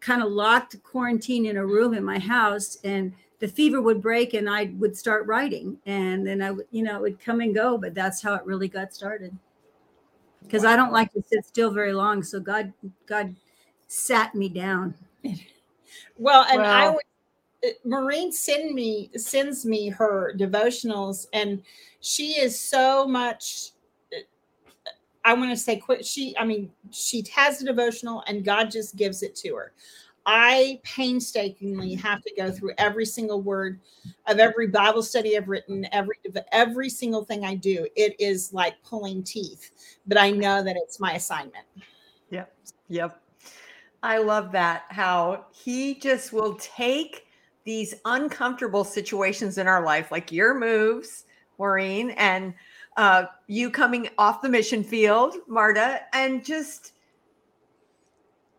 kind 0.00 0.22
of 0.22 0.32
locked 0.32 0.82
quarantine 0.82 1.46
in 1.46 1.56
a 1.56 1.64
room 1.64 1.94
in 1.94 2.04
my 2.04 2.18
house, 2.18 2.78
and 2.82 3.12
the 3.42 3.48
fever 3.48 3.82
would 3.82 4.00
break, 4.00 4.34
and 4.34 4.48
I 4.48 4.72
would 4.78 4.96
start 4.96 5.26
writing, 5.26 5.76
and 5.84 6.24
then 6.24 6.40
I 6.40 6.52
would, 6.52 6.66
you 6.70 6.84
know, 6.84 6.94
it 6.94 7.02
would 7.02 7.18
come 7.18 7.40
and 7.40 7.52
go, 7.52 7.76
but 7.76 7.92
that's 7.92 8.22
how 8.22 8.34
it 8.34 8.46
really 8.46 8.68
got 8.68 8.94
started. 8.94 9.36
Because 10.44 10.62
wow. 10.62 10.70
I 10.70 10.76
don't 10.76 10.92
like 10.92 11.12
to 11.14 11.22
sit 11.26 11.44
still 11.44 11.72
very 11.72 11.92
long, 11.92 12.22
so 12.22 12.38
God, 12.38 12.72
God 13.04 13.34
sat 13.88 14.36
me 14.36 14.48
down. 14.48 14.94
Well, 16.16 16.46
and 16.52 16.62
I 16.62 16.90
would 16.90 17.02
uh, 17.64 17.70
Maureen 17.84 18.30
send 18.30 18.76
me 18.76 19.10
sends 19.16 19.66
me 19.66 19.88
her 19.88 20.34
devotionals, 20.38 21.26
and 21.32 21.64
she 21.98 22.34
is 22.34 22.58
so 22.58 23.08
much. 23.08 23.70
Uh, 24.14 24.20
I 25.24 25.34
want 25.34 25.50
to 25.50 25.56
say, 25.56 25.78
quick. 25.78 26.04
She, 26.04 26.36
I 26.38 26.44
mean, 26.44 26.70
she 26.92 27.24
has 27.34 27.60
a 27.60 27.64
devotional, 27.64 28.22
and 28.28 28.44
God 28.44 28.70
just 28.70 28.94
gives 28.94 29.24
it 29.24 29.34
to 29.36 29.56
her. 29.56 29.72
I 30.26 30.80
painstakingly 30.84 31.94
have 31.94 32.22
to 32.22 32.32
go 32.36 32.50
through 32.50 32.72
every 32.78 33.04
single 33.04 33.40
word 33.40 33.80
of 34.26 34.38
every 34.38 34.68
Bible 34.68 35.02
study 35.02 35.36
I've 35.36 35.48
written, 35.48 35.86
every 35.92 36.16
every 36.52 36.88
single 36.88 37.24
thing 37.24 37.44
I 37.44 37.54
do. 37.54 37.86
It 37.96 38.14
is 38.20 38.52
like 38.52 38.74
pulling 38.84 39.24
teeth, 39.24 39.70
but 40.06 40.18
I 40.18 40.30
know 40.30 40.62
that 40.62 40.76
it's 40.76 41.00
my 41.00 41.14
assignment. 41.14 41.66
Yep. 42.30 42.54
Yep. 42.88 43.20
I 44.02 44.18
love 44.18 44.52
that. 44.52 44.84
How 44.88 45.46
he 45.52 45.94
just 45.94 46.32
will 46.32 46.54
take 46.54 47.26
these 47.64 47.94
uncomfortable 48.04 48.84
situations 48.84 49.58
in 49.58 49.66
our 49.66 49.84
life, 49.84 50.10
like 50.10 50.32
your 50.32 50.54
moves, 50.54 51.24
Maureen, 51.58 52.10
and 52.10 52.54
uh, 52.96 53.24
you 53.46 53.70
coming 53.70 54.08
off 54.18 54.42
the 54.42 54.48
mission 54.48 54.82
field, 54.82 55.36
Marta, 55.46 56.00
and 56.12 56.44
just 56.44 56.92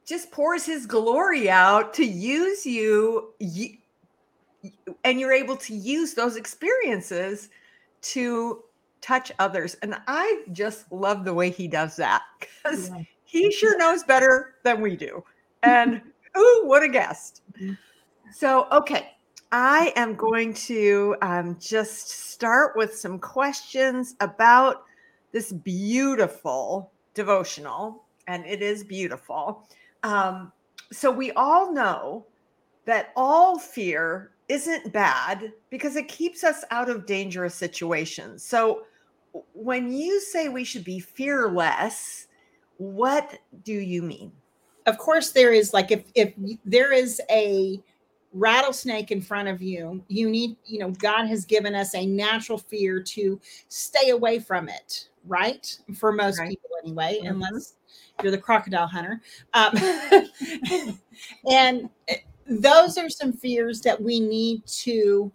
just 0.06 0.32
pours 0.32 0.66
his 0.66 0.86
glory 0.86 1.50
out 1.50 1.94
to 1.96 2.06
use 2.06 2.66
you, 2.66 3.34
you 3.40 3.78
and 5.04 5.20
you're 5.20 5.34
able 5.34 5.58
to 5.58 5.76
use 5.76 6.14
those 6.14 6.36
experiences 6.36 7.50
to 8.02 8.64
touch 9.02 9.30
others 9.40 9.76
and 9.82 9.98
i 10.08 10.44
just 10.54 10.90
love 10.90 11.26
the 11.26 11.34
way 11.34 11.50
he 11.50 11.68
does 11.68 11.98
that 11.98 12.22
because 12.40 12.88
yeah. 12.88 13.04
he 13.26 13.52
sure 13.52 13.78
knows 13.78 14.04
better 14.04 14.56
than 14.64 14.80
we 14.80 14.96
do 14.96 15.22
and 15.64 16.02
ooh 16.38 16.62
what 16.64 16.82
a 16.82 16.88
guest 16.88 17.42
mm-hmm. 17.60 17.74
So, 18.34 18.68
okay, 18.72 19.12
I 19.52 19.94
am 19.96 20.16
going 20.16 20.56
to 20.56 21.16
um, 21.22 21.56
just 21.60 22.10
start 22.10 22.76
with 22.76 22.96
some 22.96 23.20
questions 23.20 24.16
about 24.22 24.86
this 25.32 25.52
beautiful 25.52 26.92
devotional, 27.14 28.06
and 28.28 28.44
it 28.48 28.64
is 28.64 28.84
beautiful. 28.84 29.68
Um, 30.04 30.52
so, 30.92 31.12
we 31.12 31.32
all 31.32 31.74
know 31.74 32.26
that 32.86 33.12
all 33.16 33.58
fear 33.58 34.32
isn't 34.50 34.92
bad 34.92 35.52
because 35.70 35.96
it 35.96 36.08
keeps 36.08 36.44
us 36.44 36.64
out 36.70 36.90
of 36.90 37.06
dangerous 37.06 37.56
situations. 37.56 38.44
So, 38.44 38.84
when 39.54 39.92
you 39.92 40.20
say 40.20 40.50
we 40.50 40.64
should 40.64 40.84
be 40.84 41.00
fearless, 41.00 42.28
what 42.78 43.40
do 43.64 43.74
you 43.74 44.02
mean? 44.02 44.32
Of 44.86 44.98
course, 44.98 45.32
there 45.32 45.54
is 45.54 45.74
like 45.74 45.92
if 45.92 46.04
if 46.16 46.34
there 46.66 46.92
is 46.92 47.22
a 47.30 47.82
rattlesnake 48.34 49.12
in 49.12 49.22
front 49.22 49.48
of 49.48 49.62
you, 49.62 50.04
you 50.08 50.30
need, 50.30 50.56
you 50.66 50.80
know, 50.80 50.92
God 50.92 51.28
has 51.28 51.46
given 51.46 51.76
us 51.76 51.94
a 51.96 52.06
natural 52.06 52.58
fear 52.58 53.02
to 53.02 53.40
stay 53.70 54.10
away 54.10 54.40
from 54.40 54.68
it, 54.68 55.10
right? 55.26 55.78
For 55.96 56.12
most 56.12 56.40
right. 56.40 56.50
people, 56.50 56.70
anyway, 56.84 57.20
mm-hmm. 57.24 57.42
unless 57.42 57.76
you're 58.22 58.32
the 58.32 58.38
crocodile 58.38 58.88
hunter. 58.88 59.22
Um, 59.54 59.74
and 61.50 61.90
eh, 62.08 62.18
those 62.48 62.98
are 62.98 63.10
some 63.10 63.34
fears 63.34 63.82
that 63.82 64.02
we 64.02 64.20
need 64.20 64.66
to 64.68 65.32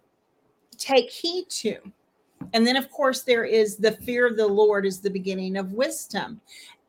take 0.77 1.11
heed 1.11 1.49
to. 1.51 1.77
And 2.53 2.67
then, 2.67 2.77
of 2.77 2.91
course, 2.91 3.23
there 3.23 3.45
is 3.45 3.77
the 3.77 3.93
fear 3.93 4.27
of 4.27 4.37
the 4.37 4.47
Lord 4.47 4.87
is 4.87 5.01
the 5.01 5.11
beginning 5.11 5.57
of 5.57 5.73
wisdom. 5.73 6.41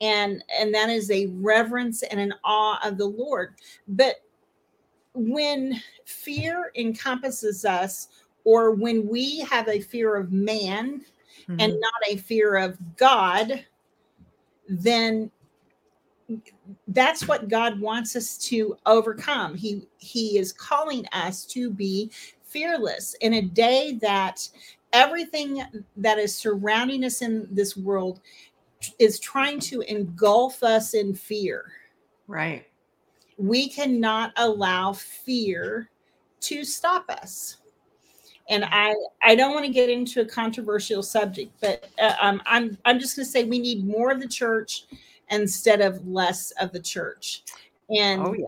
And, 0.01 0.43
and 0.57 0.73
that 0.73 0.89
is 0.89 1.11
a 1.11 1.27
reverence 1.27 2.03
and 2.03 2.19
an 2.19 2.33
awe 2.43 2.79
of 2.85 2.97
the 2.97 3.07
Lord. 3.07 3.55
But 3.87 4.15
when 5.13 5.81
fear 6.05 6.71
encompasses 6.75 7.65
us, 7.65 8.07
or 8.45 8.71
when 8.71 9.07
we 9.07 9.39
have 9.39 9.67
a 9.67 9.81
fear 9.81 10.15
of 10.15 10.31
man 10.31 11.01
mm-hmm. 11.49 11.59
and 11.59 11.73
not 11.79 11.93
a 12.09 12.17
fear 12.17 12.57
of 12.57 12.77
God, 12.97 13.65
then 14.67 15.31
that's 16.89 17.27
what 17.27 17.49
God 17.49 17.79
wants 17.79 18.15
us 18.15 18.37
to 18.49 18.77
overcome. 18.85 19.55
He 19.55 19.87
he 19.97 20.37
is 20.37 20.53
calling 20.53 21.05
us 21.11 21.45
to 21.47 21.71
be 21.71 22.11
fearless 22.43 23.15
in 23.21 23.33
a 23.33 23.41
day 23.41 23.97
that 24.01 24.47
everything 24.93 25.63
that 25.97 26.19
is 26.19 26.35
surrounding 26.35 27.03
us 27.03 27.21
in 27.21 27.47
this 27.51 27.75
world 27.75 28.21
is 28.99 29.19
trying 29.19 29.59
to 29.59 29.81
engulf 29.81 30.63
us 30.63 30.93
in 30.93 31.15
fear. 31.15 31.71
Right 32.27 32.65
we 33.39 33.69
cannot 33.69 34.33
allow 34.35 34.91
fear 34.91 35.89
to 36.41 36.65
stop 36.65 37.09
us 37.09 37.57
and 38.49 38.65
i 38.65 38.93
i 39.21 39.35
don't 39.35 39.53
want 39.53 39.65
to 39.65 39.71
get 39.71 39.89
into 39.89 40.21
a 40.21 40.25
controversial 40.25 41.01
subject 41.01 41.51
but 41.61 41.87
uh, 41.99 42.15
um, 42.21 42.41
i'm 42.45 42.77
i'm 42.85 42.99
just 42.99 43.15
going 43.15 43.25
to 43.25 43.31
say 43.31 43.43
we 43.43 43.59
need 43.59 43.85
more 43.85 44.11
of 44.11 44.19
the 44.19 44.27
church 44.27 44.85
instead 45.29 45.81
of 45.81 46.05
less 46.07 46.51
of 46.59 46.71
the 46.71 46.79
church. 46.79 47.43
And 47.95 48.21
oh, 48.21 48.33
yeah. 48.33 48.45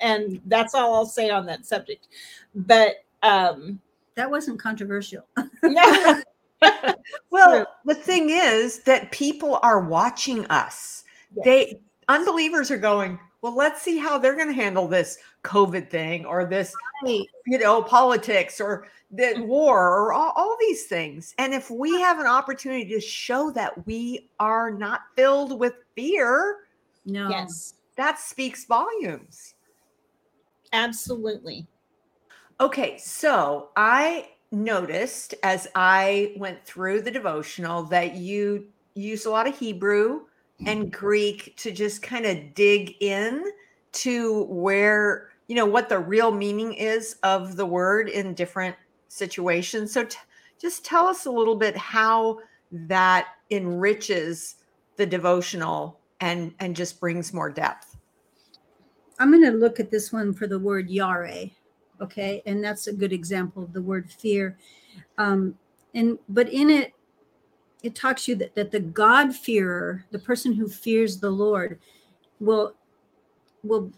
and 0.00 0.40
that's 0.46 0.74
all 0.74 0.94
i'll 0.94 1.06
say 1.06 1.30
on 1.30 1.46
that 1.46 1.66
subject. 1.66 2.08
But 2.54 3.04
um 3.22 3.80
that 4.14 4.30
wasn't 4.30 4.60
controversial. 4.60 5.26
Well 7.30 7.66
the 7.84 7.94
thing 7.94 8.30
is 8.30 8.80
that 8.84 9.10
people 9.10 9.58
are 9.62 9.80
watching 9.80 10.46
us. 10.46 11.04
Yes. 11.36 11.44
they 11.44 11.80
unbelievers 12.08 12.70
are 12.70 12.78
going 12.78 13.18
well, 13.42 13.54
let's 13.54 13.82
see 13.82 13.98
how 13.98 14.16
they're 14.16 14.36
going 14.36 14.48
to 14.48 14.54
handle 14.54 14.88
this 14.88 15.18
COVID 15.44 15.90
thing 15.90 16.24
or 16.24 16.44
this, 16.44 16.74
right. 17.04 17.24
you 17.46 17.58
know, 17.58 17.82
politics 17.82 18.60
or 18.60 18.88
the 19.10 19.22
mm-hmm. 19.22 19.46
war 19.46 19.98
or 20.00 20.12
all, 20.12 20.32
all, 20.34 20.56
these 20.58 20.86
things. 20.86 21.34
And 21.38 21.54
if 21.54 21.70
we 21.70 22.00
have 22.00 22.18
an 22.18 22.26
opportunity 22.26 22.86
to 22.94 23.00
show 23.00 23.50
that 23.52 23.86
we 23.86 24.30
are 24.40 24.72
not 24.72 25.02
filled 25.14 25.58
with 25.58 25.74
fear, 25.94 26.60
no, 27.06 27.28
yes, 27.28 27.74
that 27.96 28.18
speaks 28.18 28.64
volumes. 28.64 29.54
Absolutely. 30.72 31.66
Okay, 32.60 32.98
so 32.98 33.68
I 33.76 34.30
noticed 34.50 35.34
as 35.42 35.68
I 35.74 36.34
went 36.36 36.64
through 36.64 37.02
the 37.02 37.10
devotional 37.10 37.82
that 37.84 38.14
you 38.14 38.66
use 38.94 39.26
a 39.26 39.30
lot 39.30 39.46
of 39.46 39.58
Hebrew 39.58 40.22
and 40.66 40.82
mm-hmm. 40.82 40.90
Greek 40.90 41.56
to 41.58 41.72
just 41.72 42.02
kind 42.02 42.24
of 42.24 42.54
dig 42.54 42.94
in 43.00 43.44
to 43.92 44.44
where, 44.44 45.30
you 45.48 45.54
know, 45.54 45.66
what 45.66 45.88
the 45.88 45.98
real 45.98 46.32
meaning 46.32 46.74
is 46.74 47.16
of 47.22 47.56
the 47.56 47.66
word 47.66 48.08
in 48.08 48.34
different 48.34 48.76
situations. 49.08 49.92
So 49.92 50.04
t- 50.04 50.18
just 50.60 50.84
tell 50.84 51.06
us 51.06 51.26
a 51.26 51.30
little 51.30 51.56
bit 51.56 51.76
how 51.76 52.38
that 52.72 53.28
enriches 53.50 54.56
the 54.96 55.06
devotional 55.06 56.00
and 56.20 56.54
and 56.60 56.74
just 56.74 57.00
brings 57.00 57.32
more 57.32 57.50
depth. 57.50 57.96
I'm 59.18 59.30
going 59.30 59.44
to 59.44 59.56
look 59.56 59.78
at 59.78 59.90
this 59.90 60.12
one 60.12 60.32
for 60.32 60.46
the 60.46 60.58
word 60.58 60.88
yare, 60.90 61.50
okay, 62.00 62.42
and 62.46 62.64
that's 62.64 62.86
a 62.86 62.92
good 62.92 63.12
example 63.12 63.62
of 63.62 63.72
the 63.72 63.82
word 63.82 64.10
fear. 64.10 64.58
Um, 65.18 65.56
and 65.94 66.18
but 66.28 66.48
in 66.52 66.70
it, 66.70 66.92
it 67.82 67.94
talks 67.94 68.26
you 68.26 68.34
that, 68.36 68.54
that 68.54 68.70
the 68.70 68.80
God 68.80 69.34
fearer, 69.34 70.04
the 70.10 70.18
person 70.18 70.52
who 70.52 70.68
fears 70.68 71.18
the 71.18 71.30
Lord, 71.30 71.78
will 72.40 72.74
will 73.62 73.92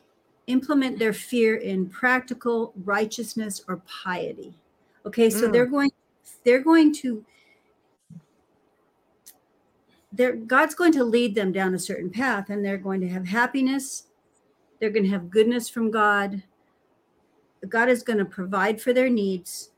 implement 0.46 0.98
their 0.98 1.12
fear 1.12 1.56
in 1.56 1.88
practical 1.88 2.72
righteousness 2.84 3.62
or 3.68 3.82
piety. 3.86 4.54
Okay, 5.04 5.30
so 5.30 5.48
mm. 5.48 5.52
they're 5.52 5.66
going 5.66 5.90
they're 6.44 6.62
going 6.62 6.92
to 6.94 7.24
they're 10.12 10.36
God's 10.36 10.74
going 10.74 10.92
to 10.92 11.04
lead 11.04 11.34
them 11.34 11.52
down 11.52 11.74
a 11.74 11.78
certain 11.78 12.10
path 12.10 12.50
and 12.50 12.64
they're 12.64 12.78
going 12.78 13.00
to 13.00 13.08
have 13.08 13.26
happiness, 13.26 14.04
they're 14.80 14.90
going 14.90 15.04
to 15.04 15.10
have 15.10 15.30
goodness 15.30 15.68
from 15.68 15.90
God. 15.90 16.42
God 17.68 17.88
is 17.88 18.02
going 18.02 18.18
to 18.18 18.24
provide 18.24 18.80
for 18.80 18.92
their 18.92 19.10
needs. 19.10 19.70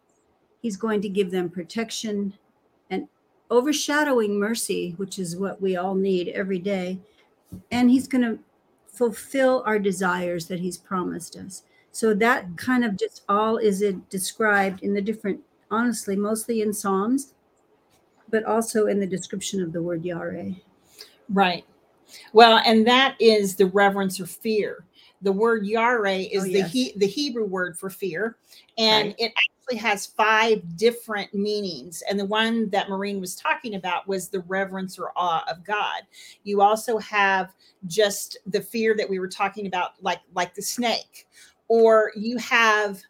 He's 0.61 0.77
going 0.77 1.01
to 1.03 1.09
give 1.09 1.31
them 1.31 1.49
protection 1.49 2.35
and 2.91 3.09
overshadowing 3.51 4.39
mercy, 4.39 4.95
which 4.97 5.19
is 5.19 5.37
what 5.37 5.63
we 5.63 5.77
all 5.77 5.95
need 5.95 6.29
every 6.29 6.59
day. 6.59 6.99
And 7.71 7.91
he's 7.91 8.09
going 8.09 8.23
to 8.23 8.39
fulfill 8.99 9.63
our 9.65 9.79
desires 9.79 10.49
that 10.49 10.59
he's 10.59 10.77
promised 10.77 11.37
us. 11.37 11.63
So 11.93 12.13
that 12.15 12.57
kind 12.57 12.85
of 12.85 12.99
just 12.99 13.23
all 13.29 13.57
is 13.57 13.81
it 13.81 14.11
described 14.11 14.83
in 14.83 14.93
the 14.93 15.01
different, 15.01 15.41
honestly, 15.71 16.17
mostly 16.17 16.63
in 16.63 16.75
Psalms, 16.75 17.35
but 18.29 18.45
also 18.45 18.87
in 18.87 18.99
the 18.99 19.07
description 19.07 19.63
of 19.63 19.73
the 19.73 19.81
word 19.81 20.05
Yare. 20.05 20.55
Right. 21.29 21.65
Well, 22.33 22.61
and 22.67 22.87
that 22.87 23.17
is 23.21 23.55
the 23.55 23.67
reverence 23.67 24.21
or 24.21 24.27
fear. 24.27 24.85
The 25.23 25.33
word 25.33 25.65
Yare 25.65 26.07
is 26.07 26.43
oh, 26.43 26.47
yes. 26.47 26.63
the 26.63 26.69
he, 26.69 26.93
the 26.97 27.07
Hebrew 27.07 27.45
word 27.45 27.79
for 27.79 27.91
fear, 27.91 28.37
and 28.77 29.09
right. 29.09 29.17
it 29.19 29.33
actually 29.69 29.89
has 29.89 30.07
five 30.07 30.77
different 30.77 31.35
meanings. 31.35 32.03
And 32.09 32.19
the 32.19 32.25
one 32.25 32.71
that 32.71 32.89
Maureen 32.89 33.21
was 33.21 33.35
talking 33.37 33.75
about 33.75 34.07
was 34.07 34.29
the 34.29 34.41
reverence 34.41 34.99
or 34.99 35.13
awe 35.17 35.45
of 35.51 35.65
God. 35.65 36.03
You 36.45 36.63
also 36.63 36.99
have 36.99 37.53
just 37.87 38.39
the 38.47 38.61
fear 38.61 38.95
that 38.97 39.09
we 39.09 39.19
were 39.19 39.29
talking 39.29 39.67
about, 39.67 39.93
like 40.01 40.21
like 40.35 40.55
the 40.55 40.63
snake, 40.63 41.27
or 41.69 42.13
you 42.17 42.39
have 42.39 43.03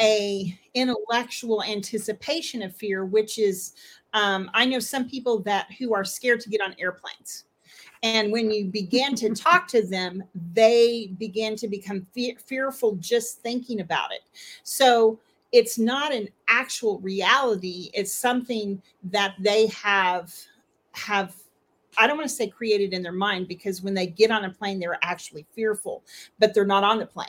a 0.00 0.56
intellectual 0.74 1.62
anticipation 1.62 2.62
of 2.62 2.74
fear, 2.74 3.04
which 3.04 3.38
is 3.38 3.74
um, 4.14 4.50
I 4.54 4.66
know 4.66 4.78
some 4.78 5.08
people 5.08 5.40
that 5.40 5.68
who 5.78 5.94
are 5.94 6.04
scared 6.04 6.40
to 6.40 6.50
get 6.50 6.60
on 6.60 6.74
airplanes. 6.78 7.44
And 8.04 8.32
when 8.32 8.50
you 8.50 8.66
begin 8.66 9.14
to 9.16 9.30
talk 9.34 9.68
to 9.68 9.82
them, 9.82 10.22
they 10.52 11.12
begin 11.18 11.56
to 11.56 11.68
become 11.68 12.06
fe- 12.14 12.36
fearful 12.46 12.96
just 12.96 13.40
thinking 13.40 13.80
about 13.80 14.12
it. 14.12 14.22
So 14.64 15.18
it's 15.52 15.78
not 15.78 16.12
an 16.12 16.28
actual 16.48 16.98
reality. 17.00 17.90
It's 17.94 18.12
something 18.12 18.82
that 19.04 19.34
they 19.38 19.66
have 19.68 20.34
have 20.94 21.34
i 21.96 22.06
don't 22.06 22.18
want 22.18 22.28
to 22.28 22.34
say 22.34 22.46
created 22.46 22.92
in 22.92 23.02
their 23.02 23.12
mind 23.12 23.48
because 23.48 23.82
when 23.82 23.94
they 23.94 24.06
get 24.06 24.30
on 24.30 24.44
a 24.44 24.50
plane 24.50 24.78
they're 24.78 24.98
actually 25.02 25.46
fearful 25.54 26.02
but 26.38 26.52
they're 26.52 26.66
not 26.66 26.84
on 26.84 26.98
the 26.98 27.06
plane. 27.06 27.28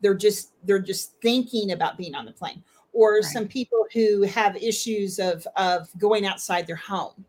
They're 0.00 0.14
just 0.14 0.52
they're 0.64 0.78
just 0.78 1.14
thinking 1.20 1.72
about 1.72 1.96
being 1.96 2.14
on 2.14 2.24
the 2.24 2.32
plane. 2.32 2.62
Or 2.92 3.16
right. 3.16 3.24
some 3.24 3.46
people 3.46 3.86
who 3.92 4.22
have 4.22 4.56
issues 4.56 5.18
of 5.18 5.46
of 5.56 5.88
going 5.98 6.26
outside 6.26 6.66
their 6.66 6.76
home 6.76 7.24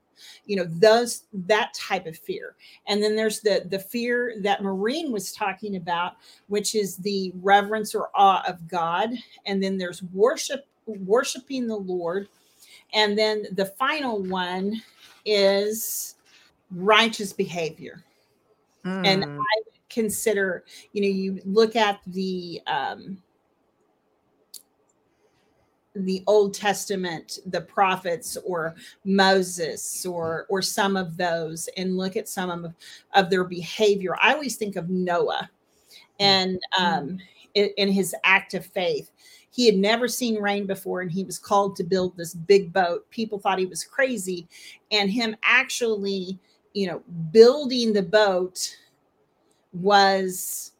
you 0.46 0.56
know 0.56 0.66
those 0.66 1.24
that 1.34 1.74
type 1.74 2.06
of 2.06 2.18
fear. 2.18 2.56
And 2.88 3.02
then 3.02 3.16
there's 3.16 3.42
the 3.42 3.66
the 3.70 3.80
fear 3.80 4.36
that 4.42 4.64
Maureen 4.64 5.12
was 5.12 5.32
talking 5.32 5.76
about 5.76 6.14
which 6.48 6.76
is 6.76 6.98
the 6.98 7.32
reverence 7.42 7.96
or 7.96 8.10
awe 8.16 8.44
of 8.48 8.68
god. 8.68 9.12
And 9.46 9.62
then 9.62 9.78
there's 9.78 10.04
worship 10.04 10.66
worshiping 10.86 11.68
the 11.68 11.76
lord. 11.76 12.28
And 12.94 13.18
then 13.18 13.46
the 13.54 13.66
final 13.66 14.22
one 14.22 14.82
is 15.26 16.16
righteous 16.72 17.34
behavior. 17.34 18.04
Mm. 18.86 19.06
and 19.06 19.24
i 19.26 19.62
consider 19.92 20.64
you 20.94 21.02
know 21.02 21.08
you 21.08 21.40
look 21.46 21.76
at 21.76 22.00
the 22.08 22.60
um 22.66 23.22
the 25.96 26.24
Old 26.28 26.54
Testament, 26.54 27.40
the 27.48 27.62
prophets 27.62 28.38
or 28.46 28.76
Moses 29.04 30.06
or 30.06 30.46
or 30.50 30.62
some 30.62 30.96
of 30.96 31.18
those 31.18 31.68
and 31.78 31.98
look 31.98 32.16
at 32.16 32.30
some 32.30 32.50
of, 32.50 32.74
of 33.14 33.30
their 33.30 33.44
behavior. 33.44 34.16
I 34.22 34.34
always 34.34 34.56
think 34.56 34.76
of 34.76 34.90
Noah 34.90 35.50
and 36.20 36.60
um, 36.78 37.20
in, 37.56 37.70
in 37.78 37.92
his 37.92 38.16
act 38.24 38.54
of 38.54 38.66
faith. 38.66 39.12
He 39.54 39.66
had 39.66 39.76
never 39.76 40.08
seen 40.08 40.42
rain 40.42 40.66
before 40.66 41.02
and 41.02 41.12
he 41.12 41.26
was 41.26 41.38
called 41.38 41.76
to 41.76 41.84
build 41.84 42.16
this 42.16 42.34
big 42.34 42.72
boat. 42.72 43.10
People 43.10 43.38
thought 43.38 43.60
he 43.60 43.66
was 43.66 43.84
crazy. 43.84 44.48
And 44.92 45.12
him 45.12 45.36
actually, 45.44 46.40
you 46.74 46.88
know, 46.88 47.02
building 47.32 47.92
the 47.92 48.04
boat 48.04 48.78
was 49.74 50.72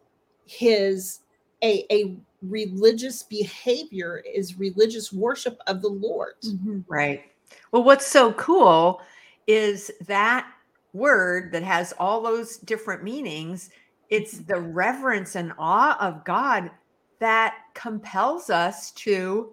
his 0.46 1.21
a, 1.64 1.86
a 1.92 2.16
religious 2.42 3.24
behavior 3.24 4.24
is 4.34 4.58
religious 4.58 5.14
worship 5.14 5.60
of 5.68 5.82
the 5.82 5.90
Lord. 5.90 6.34
Mm-hmm. 6.44 6.80
Right. 6.88 7.24
Well, 7.72 7.84
what's 7.84 8.08
so 8.08 8.34
cool 8.34 9.02
is 9.48 9.92
that 10.08 10.48
word 10.94 11.52
that 11.52 11.64
has 11.64 11.94
all 12.00 12.22
those 12.22 12.58
different 12.58 13.04
meanings. 13.04 13.70
It's 14.10 14.40
the 14.40 14.60
reverence 14.60 15.36
and 15.36 15.54
awe 15.58 15.98
of 16.00 16.26
God 16.26 16.72
that 17.20 17.56
compels 17.74 18.50
us 18.50 18.92
to 18.92 19.52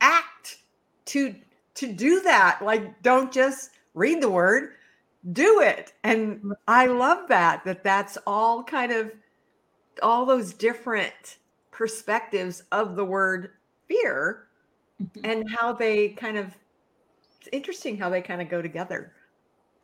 act, 0.00 0.58
to 1.06 1.34
to 1.74 1.92
do 1.92 2.20
that. 2.20 2.60
Like, 2.62 3.02
don't 3.02 3.32
just 3.32 3.70
read 3.94 4.20
the 4.20 4.30
word, 4.30 4.74
do 5.32 5.60
it. 5.60 5.92
And 6.04 6.52
I 6.66 6.86
love 6.86 7.28
that 7.28 7.64
that 7.64 7.84
that's 7.84 8.18
all 8.26 8.62
kind 8.64 8.92
of 8.92 9.12
all 10.02 10.24
those 10.24 10.54
different 10.54 11.38
perspectives 11.70 12.62
of 12.72 12.96
the 12.96 13.04
word 13.04 13.50
fear 13.88 14.48
mm-hmm. 15.02 15.20
and 15.24 15.50
how 15.50 15.72
they 15.72 16.10
kind 16.10 16.36
of 16.36 16.54
it's 17.38 17.48
interesting 17.52 17.96
how 17.96 18.08
they 18.08 18.22
kind 18.22 18.40
of 18.40 18.48
go 18.48 18.62
together 18.62 19.12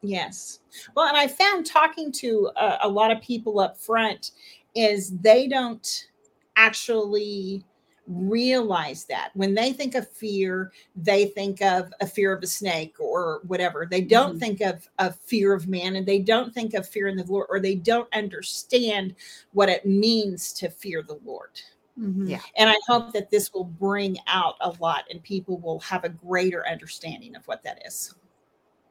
yes 0.02 0.60
well 0.94 1.08
and 1.08 1.16
i 1.16 1.26
found 1.26 1.66
talking 1.66 2.12
to 2.12 2.50
a, 2.56 2.78
a 2.82 2.88
lot 2.88 3.10
of 3.10 3.20
people 3.20 3.58
up 3.58 3.76
front 3.76 4.32
is 4.74 5.10
they 5.18 5.48
don't 5.48 6.08
actually 6.56 7.64
realize 8.08 9.04
that 9.04 9.30
when 9.34 9.54
they 9.54 9.72
think 9.72 9.94
of 9.94 10.08
fear 10.10 10.72
they 10.96 11.26
think 11.26 11.60
of 11.60 11.92
a 12.00 12.06
fear 12.06 12.32
of 12.32 12.42
a 12.42 12.46
snake 12.46 12.96
or 12.98 13.42
whatever 13.46 13.86
they 13.88 14.00
don't 14.00 14.30
mm-hmm. 14.30 14.38
think 14.38 14.60
of 14.62 14.88
a 14.98 15.12
fear 15.12 15.52
of 15.52 15.68
man 15.68 15.96
and 15.96 16.06
they 16.06 16.18
don't 16.18 16.54
think 16.54 16.72
of 16.74 16.88
fear 16.88 17.08
in 17.08 17.16
the 17.16 17.24
lord 17.24 17.46
or 17.50 17.60
they 17.60 17.74
don't 17.74 18.12
understand 18.14 19.14
what 19.52 19.68
it 19.68 19.84
means 19.84 20.52
to 20.52 20.70
fear 20.70 21.02
the 21.02 21.18
lord 21.24 21.60
Mm-hmm. 21.98 22.28
Yeah. 22.28 22.40
And 22.56 22.70
I 22.70 22.76
hope 22.86 23.12
that 23.12 23.30
this 23.30 23.52
will 23.52 23.64
bring 23.64 24.18
out 24.26 24.54
a 24.60 24.72
lot 24.78 25.04
and 25.10 25.22
people 25.22 25.58
will 25.58 25.80
have 25.80 26.04
a 26.04 26.08
greater 26.08 26.66
understanding 26.68 27.34
of 27.34 27.46
what 27.46 27.62
that 27.64 27.82
is. 27.84 28.14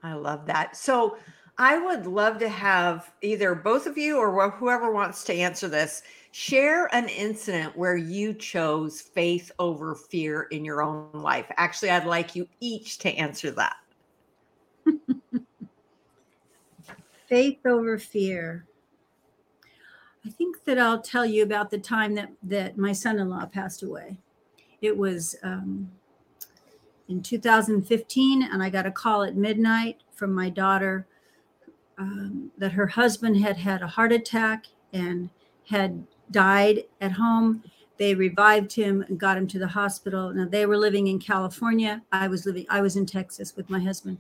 I 0.03 0.13
love 0.13 0.45
that. 0.47 0.75
So 0.75 1.17
I 1.59 1.77
would 1.77 2.05
love 2.05 2.37
to 2.39 2.49
have 2.49 3.11
either 3.21 3.55
both 3.55 3.87
of 3.87 3.97
you 3.97 4.17
or 4.17 4.51
whoever 4.51 4.91
wants 4.91 5.23
to 5.25 5.33
answer 5.33 5.67
this 5.67 6.03
share 6.31 6.85
an 6.93 7.09
incident 7.09 7.75
where 7.75 7.97
you 7.97 8.31
chose 8.33 9.01
faith 9.01 9.51
over 9.57 9.95
fear 9.95 10.43
in 10.51 10.63
your 10.63 10.83
own 10.83 11.09
life. 11.13 11.47
Actually, 11.57 11.89
I'd 11.89 12.05
like 12.05 12.35
you 12.35 12.47
each 12.59 12.99
to 12.99 13.09
answer 13.09 13.49
that. 13.51 13.75
faith 17.27 17.65
over 17.65 17.97
fear. 17.97 18.65
I 20.23 20.29
think 20.29 20.63
that 20.65 20.77
I'll 20.77 21.01
tell 21.01 21.25
you 21.25 21.41
about 21.41 21.71
the 21.71 21.79
time 21.79 22.13
that 22.15 22.29
that 22.43 22.77
my 22.77 22.91
son-in-law 22.91 23.47
passed 23.47 23.81
away. 23.81 24.17
It 24.81 24.95
was 24.95 25.35
um, 25.41 25.89
in 27.07 27.23
2015, 27.23 28.43
and 28.43 28.61
I 28.61 28.69
got 28.69 28.85
a 28.85 28.91
call 28.91 29.23
at 29.23 29.35
midnight 29.35 30.01
from 30.13 30.33
my 30.33 30.49
daughter 30.49 31.07
um, 31.97 32.51
that 32.57 32.71
her 32.71 32.88
husband 32.88 33.38
had 33.38 33.57
had 33.57 33.81
a 33.81 33.88
heart 33.88 34.12
attack 34.12 34.65
and 34.93 35.29
had 35.69 36.05
died 36.31 36.83
at 37.01 37.12
home. 37.12 37.63
They 37.97 38.13
revived 38.13 38.73
him 38.73 39.03
and 39.07 39.19
got 39.19 39.38
him 39.38 39.47
to 39.47 39.60
the 39.60 39.67
hospital. 39.67 40.31
Now 40.33 40.45
they 40.45 40.65
were 40.65 40.77
living 40.77 41.07
in 41.07 41.19
California. 41.19 42.01
I 42.12 42.27
was 42.27 42.45
living. 42.45 42.65
I 42.69 42.81
was 42.81 42.95
in 42.95 43.05
Texas 43.05 43.55
with 43.55 43.69
my 43.69 43.79
husband. 43.79 44.19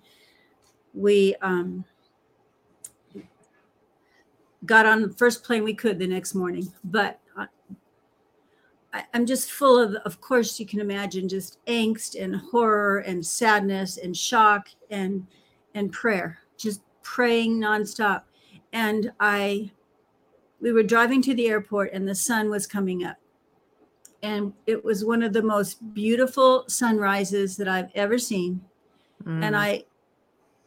We 0.93 1.35
um, 1.41 1.85
got 4.65 4.85
on 4.85 5.03
the 5.03 5.13
first 5.13 5.43
plane 5.43 5.63
we 5.63 5.75
could 5.75 5.99
the 5.99 6.07
next 6.07 6.33
morning. 6.33 6.73
But 6.83 7.19
I, 8.93 9.03
I'm 9.13 9.25
just 9.25 9.51
full 9.51 9.79
of, 9.79 9.95
of 10.05 10.21
course, 10.21 10.59
you 10.59 10.65
can 10.65 10.79
imagine 10.79 11.29
just 11.29 11.63
angst 11.65 12.21
and 12.21 12.35
horror 12.35 12.99
and 12.99 13.25
sadness 13.25 13.97
and 13.97 14.15
shock 14.15 14.69
and 14.89 15.27
and 15.75 15.91
prayer, 15.91 16.39
just 16.57 16.81
praying 17.07 17.57
nonstop. 17.57 18.23
And 18.73 19.11
I, 19.21 19.71
we 20.59 20.73
were 20.73 20.83
driving 20.83 21.21
to 21.21 21.33
the 21.33 21.47
airport 21.47 21.93
and 21.93 22.05
the 22.05 22.13
sun 22.13 22.49
was 22.49 22.67
coming 22.67 23.05
up. 23.05 23.15
And 24.21 24.51
it 24.65 24.83
was 24.83 25.05
one 25.05 25.23
of 25.23 25.31
the 25.31 25.41
most 25.41 25.93
beautiful 25.93 26.65
sunrises 26.67 27.55
that 27.57 27.69
I've 27.69 27.91
ever 27.95 28.17
seen. 28.17 28.59
Mm. 29.23 29.41
And 29.41 29.55
I, 29.55 29.85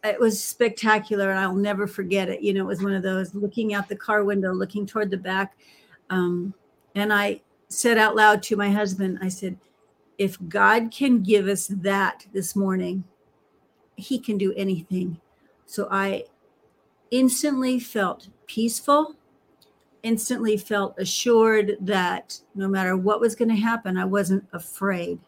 it 0.03 0.19
was 0.19 0.43
spectacular 0.43 1.31
and 1.31 1.39
I'll 1.39 1.55
never 1.55 1.87
forget 1.87 2.31
it. 2.31 2.41
You 2.41 2.55
know, 2.55 2.63
it 2.63 2.69
was 2.69 2.83
one 2.83 2.95
of 2.95 3.03
those 3.03 3.35
looking 3.35 3.75
out 3.75 3.89
the 3.89 3.97
car 3.97 4.25
window, 4.25 4.53
looking 4.53 4.87
toward 4.87 5.11
the 5.11 5.19
back. 5.19 5.59
Um, 6.09 6.55
and 6.95 7.13
I 7.13 7.43
said 7.69 7.99
out 7.99 8.17
loud 8.17 8.43
to 8.45 8.57
my 8.57 8.71
husband, 8.71 9.19
I 9.21 9.29
said, 9.29 9.59
if 10.17 10.39
God 10.49 10.91
can 10.91 11.23
give 11.23 11.49
us 11.49 11.67
that 11.67 12.27
this 12.33 12.57
morning, 12.57 13.05
he 13.97 14.19
can 14.19 14.39
do 14.39 14.55
anything. 14.55 15.21
So 15.71 15.87
I 15.89 16.25
instantly 17.13 17.79
felt 17.79 18.27
peaceful, 18.49 19.15
instantly 20.03 20.57
felt 20.57 20.97
assured 20.99 21.77
that 21.81 22.41
no 22.57 22.67
matter 22.67 22.97
what 22.97 23.21
was 23.21 23.37
going 23.37 23.51
to 23.51 23.55
happen, 23.55 23.97
I 23.97 24.05
wasn't 24.05 24.49
afraid. 24.53 25.21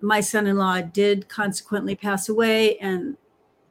My 0.00 0.20
son 0.20 0.48
in 0.48 0.56
law 0.56 0.80
did 0.80 1.28
consequently 1.28 1.94
pass 1.94 2.28
away, 2.28 2.76
and 2.78 3.16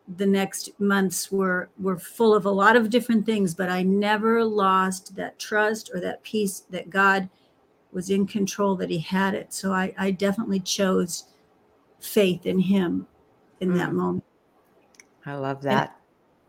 the 0.07 0.25
next 0.25 0.69
months 0.79 1.29
were 1.33 1.69
were 1.77 1.99
full 1.99 2.33
of 2.33 2.45
a 2.45 2.49
lot 2.49 2.75
of 2.75 2.89
different 2.89 3.25
things 3.25 3.53
but 3.53 3.69
i 3.69 3.81
never 3.81 4.43
lost 4.43 5.15
that 5.15 5.37
trust 5.39 5.91
or 5.93 6.01
that 6.01 6.21
peace 6.23 6.61
that 6.71 6.89
god 6.89 7.29
was 7.93 8.09
in 8.09 8.25
control 8.25 8.75
that 8.75 8.89
he 8.89 8.97
had 8.97 9.33
it 9.33 9.53
so 9.53 9.71
i, 9.71 9.93
I 9.97 10.11
definitely 10.11 10.59
chose 10.59 11.25
faith 11.99 12.45
in 12.45 12.59
him 12.59 13.07
in 13.61 13.69
mm. 13.69 13.77
that 13.77 13.93
moment 13.93 14.25
i 15.25 15.33
love 15.33 15.61
that 15.61 15.95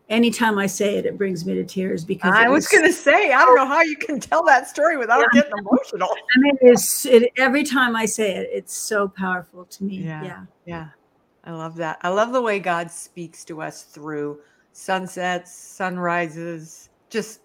and 0.08 0.16
anytime 0.16 0.58
i 0.58 0.66
say 0.66 0.96
it 0.96 1.06
it 1.06 1.16
brings 1.16 1.44
me 1.46 1.54
to 1.54 1.64
tears 1.64 2.04
because 2.04 2.32
i 2.34 2.48
was, 2.48 2.64
was 2.64 2.68
going 2.68 2.84
to 2.84 2.92
say 2.92 3.32
i 3.32 3.40
don't 3.44 3.56
know 3.56 3.66
how 3.66 3.82
you 3.82 3.96
can 3.96 4.20
tell 4.20 4.44
that 4.44 4.68
story 4.68 4.96
without 4.96 5.20
yeah. 5.20 5.40
getting 5.40 5.58
emotional 5.58 6.08
i 6.36 6.38
mean 6.40 6.56
it's 6.60 7.06
it, 7.06 7.32
every 7.36 7.64
time 7.64 7.96
i 7.96 8.04
say 8.04 8.34
it 8.34 8.48
it's 8.52 8.74
so 8.74 9.08
powerful 9.08 9.64
to 9.64 9.84
me 9.84 9.96
yeah 9.96 10.22
yeah, 10.22 10.44
yeah. 10.66 10.88
I 11.44 11.52
love 11.52 11.76
that. 11.76 11.98
I 12.02 12.08
love 12.08 12.32
the 12.32 12.40
way 12.40 12.58
God 12.58 12.90
speaks 12.90 13.44
to 13.46 13.62
us 13.62 13.82
through 13.82 14.40
sunsets, 14.72 15.52
sunrises, 15.52 16.88
just 17.10 17.40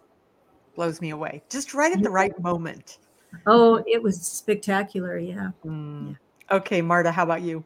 blows 0.75 1.01
me 1.01 1.09
away. 1.09 1.41
Just 1.49 1.73
right 1.73 1.91
at 1.91 2.03
the 2.03 2.09
right 2.09 2.37
moment. 2.39 2.99
Oh, 3.47 3.83
it 3.87 4.01
was 4.01 4.21
spectacular. 4.21 5.17
Yeah. 5.17 5.49
Mm. 5.65 6.11
yeah. 6.11 6.57
Okay, 6.57 6.81
Marta, 6.81 7.11
how 7.11 7.23
about 7.23 7.41
you? 7.41 7.63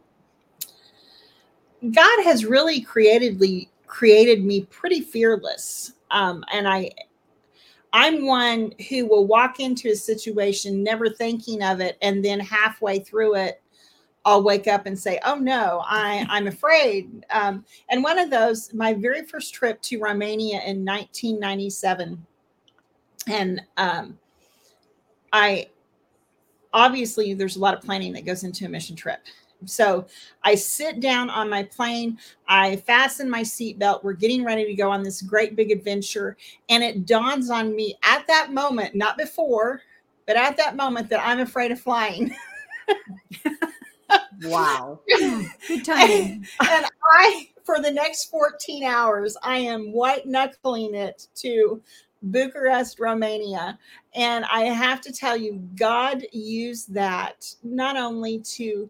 God 1.89 2.23
has 2.23 2.45
really 2.45 2.81
creatively 2.81 3.69
created 3.87 4.43
me 4.43 4.61
pretty 4.65 5.01
fearless. 5.01 5.93
Um, 6.11 6.43
and 6.51 6.67
I 6.67 6.91
I'm 7.93 8.25
one 8.25 8.73
who 8.89 9.05
will 9.05 9.27
walk 9.27 9.59
into 9.59 9.89
a 9.89 9.95
situation 9.95 10.81
never 10.83 11.09
thinking 11.09 11.61
of 11.61 11.81
it 11.81 11.97
and 12.01 12.23
then 12.23 12.39
halfway 12.39 12.99
through 12.99 13.35
it 13.35 13.61
I'll 14.23 14.43
wake 14.43 14.67
up 14.67 14.85
and 14.85 14.97
say, 14.97 15.19
"Oh 15.25 15.35
no, 15.35 15.81
I 15.85 16.25
I'm 16.29 16.47
afraid." 16.47 17.25
Um, 17.31 17.65
and 17.89 18.03
one 18.03 18.19
of 18.19 18.29
those, 18.29 18.73
my 18.73 18.93
very 18.93 19.25
first 19.25 19.53
trip 19.53 19.81
to 19.83 19.99
Romania 19.99 20.61
in 20.65 20.85
1997, 20.85 22.23
and 23.27 23.61
um, 23.77 24.19
I 25.33 25.69
obviously 26.73 27.33
there's 27.33 27.55
a 27.55 27.59
lot 27.59 27.73
of 27.73 27.81
planning 27.81 28.13
that 28.13 28.25
goes 28.25 28.43
into 28.43 28.65
a 28.65 28.69
mission 28.69 28.95
trip. 28.95 29.21
So 29.65 30.05
I 30.43 30.55
sit 30.55 30.99
down 30.99 31.29
on 31.29 31.49
my 31.49 31.63
plane, 31.63 32.17
I 32.47 32.77
fasten 32.77 33.29
my 33.29 33.41
seatbelt. 33.41 34.03
We're 34.03 34.13
getting 34.13 34.43
ready 34.43 34.65
to 34.65 34.73
go 34.73 34.89
on 34.91 35.03
this 35.03 35.21
great 35.21 35.55
big 35.55 35.71
adventure, 35.71 36.37
and 36.69 36.83
it 36.83 37.05
dawns 37.05 37.49
on 37.49 37.75
me 37.75 37.95
at 38.03 38.25
that 38.27 38.53
moment, 38.53 38.95
not 38.95 39.17
before, 39.17 39.81
but 40.25 40.35
at 40.35 40.57
that 40.57 40.75
moment 40.75 41.09
that 41.09 41.25
I'm 41.25 41.39
afraid 41.39 41.71
of 41.71 41.79
flying. 41.79 42.33
Wow. 44.43 44.99
Good 45.67 45.85
timing. 45.85 46.45
And, 46.59 46.69
and 46.69 46.85
I, 47.03 47.49
for 47.63 47.81
the 47.81 47.91
next 47.91 48.25
14 48.25 48.83
hours, 48.83 49.37
I 49.43 49.57
am 49.57 49.93
white 49.93 50.25
knuckling 50.25 50.95
it 50.95 51.27
to 51.35 51.81
Bucharest, 52.23 52.99
Romania. 52.99 53.77
And 54.15 54.45
I 54.45 54.61
have 54.61 55.01
to 55.01 55.13
tell 55.13 55.37
you, 55.37 55.61
God 55.75 56.23
used 56.31 56.93
that 56.93 57.53
not 57.63 57.97
only 57.97 58.39
to 58.39 58.89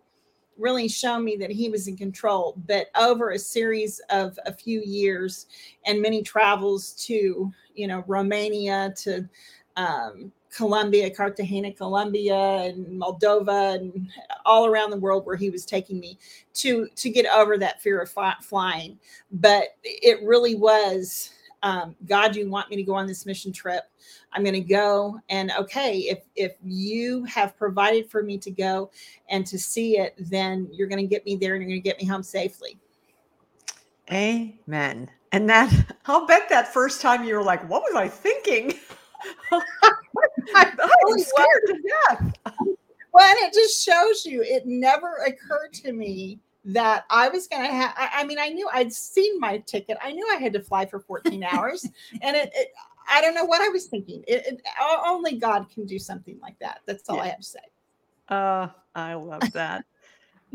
really 0.58 0.88
show 0.88 1.20
me 1.20 1.36
that 1.38 1.52
he 1.52 1.70
was 1.70 1.88
in 1.88 1.98
control, 1.98 2.56
but 2.68 2.88
over 2.96 3.32
a 3.32 3.40
series 3.40 4.00
of 4.10 4.38
a 4.46 4.54
few 4.54 4.82
years 4.82 5.48
and 5.86 6.02
many 6.02 6.22
travels 6.22 6.94
to, 7.06 7.52
you 7.74 7.88
know, 7.88 8.04
Romania 8.08 8.94
to 8.98 9.28
um, 9.78 10.32
Colombia, 10.54 11.10
Cartagena, 11.10 11.72
Colombia, 11.74 12.36
and 12.36 12.86
Moldova, 13.02 13.76
and 13.76 14.10
all 14.46 14.66
around 14.66 14.90
the 14.90 14.98
world 14.98 15.26
where 15.26 15.38
he 15.38 15.50
was 15.50 15.66
taking 15.66 16.00
me 16.00 16.18
to 16.56 16.88
to 16.96 17.10
get 17.10 17.26
over 17.28 17.58
that 17.58 17.82
fear 17.82 18.02
of 18.02 18.12
flying. 18.42 19.00
But 19.32 19.76
it 19.84 20.22
really 20.24 20.56
was, 20.56 21.32
um, 21.64 21.96
God, 22.08 22.36
you 22.36 22.50
want 22.50 22.70
me 22.70 22.76
to 22.76 22.84
go 22.84 22.96
on 22.96 23.06
this 23.06 23.26
mission 23.26 23.52
trip? 23.52 23.84
I'm 24.34 24.44
going 24.44 24.54
to 24.54 24.60
go, 24.60 25.20
and 25.30 25.52
okay, 25.60 26.00
if 26.00 26.24
if 26.36 26.54
you 26.64 27.24
have 27.26 27.58
provided 27.58 28.10
for 28.10 28.24
me 28.24 28.38
to 28.40 28.52
go 28.52 28.90
and 29.30 29.46
to 29.46 29.60
see 29.60 30.00
it, 30.00 30.16
then 30.18 30.68
you're 30.72 30.88
going 30.88 31.02
to 31.02 31.08
get 31.08 31.26
me 31.26 31.36
there, 31.36 31.54
and 31.54 31.62
you're 31.62 31.70
going 31.70 31.82
to 31.82 31.88
get 31.88 32.00
me 32.00 32.06
home 32.06 32.24
safely. 32.24 32.80
Amen. 34.12 35.10
And 35.32 35.50
that 35.50 35.72
I'll 36.06 36.26
bet 36.26 36.50
that 36.50 36.74
first 36.74 37.02
time 37.02 37.24
you 37.24 37.36
were 37.36 37.44
like, 37.44 37.68
"What 37.70 37.84
was 37.84 37.96
I 37.96 38.08
thinking?" 38.08 38.74
I, 39.52 40.72
was 41.04 41.28
scared 41.28 41.64
to 41.68 41.82
death. 42.10 42.56
Well, 43.14 43.30
and 43.30 43.38
it 43.40 43.54
just 43.54 43.84
shows 43.84 44.26
you 44.26 44.42
it 44.42 44.66
never 44.66 45.18
occurred 45.28 45.74
to 45.74 45.94
me 45.94 46.40
that 46.66 47.06
I 47.10 47.30
was 47.30 47.48
going 47.48 47.64
to 47.64 47.74
have. 47.74 47.94
I, 47.98 48.10
I, 48.16 48.24
mean, 48.26 48.40
I 48.40 48.50
knew 48.50 48.70
I'd 48.72 48.94
seen 48.94 49.40
my 49.40 49.58
ticket. 49.60 49.98
I 50.02 50.12
knew 50.12 50.28
I 50.32 50.36
had 50.36 50.54
to 50.54 50.62
fly 50.62 50.86
for 50.86 51.00
14 51.00 51.44
hours, 51.44 51.84
and 52.22 52.36
it, 52.36 52.52
it, 52.56 52.70
I 53.10 53.22
don't 53.22 53.34
know 53.34 53.46
what 53.46 53.62
I 53.62 53.70
was 53.70 53.86
thinking. 53.86 54.24
It, 54.28 54.46
it, 54.46 54.62
only 55.06 55.38
God 55.38 55.68
can 55.74 55.86
do 55.86 56.00
something 56.00 56.40
like 56.42 56.58
that. 56.60 56.82
That's 56.86 57.10
all 57.10 57.18
yeah. 57.18 57.24
I 57.24 57.28
have 57.28 57.40
to 57.40 57.44
say. 57.44 57.60
Uh, 58.30 58.68
I 58.96 59.14
love 59.16 59.42
that. 59.54 59.86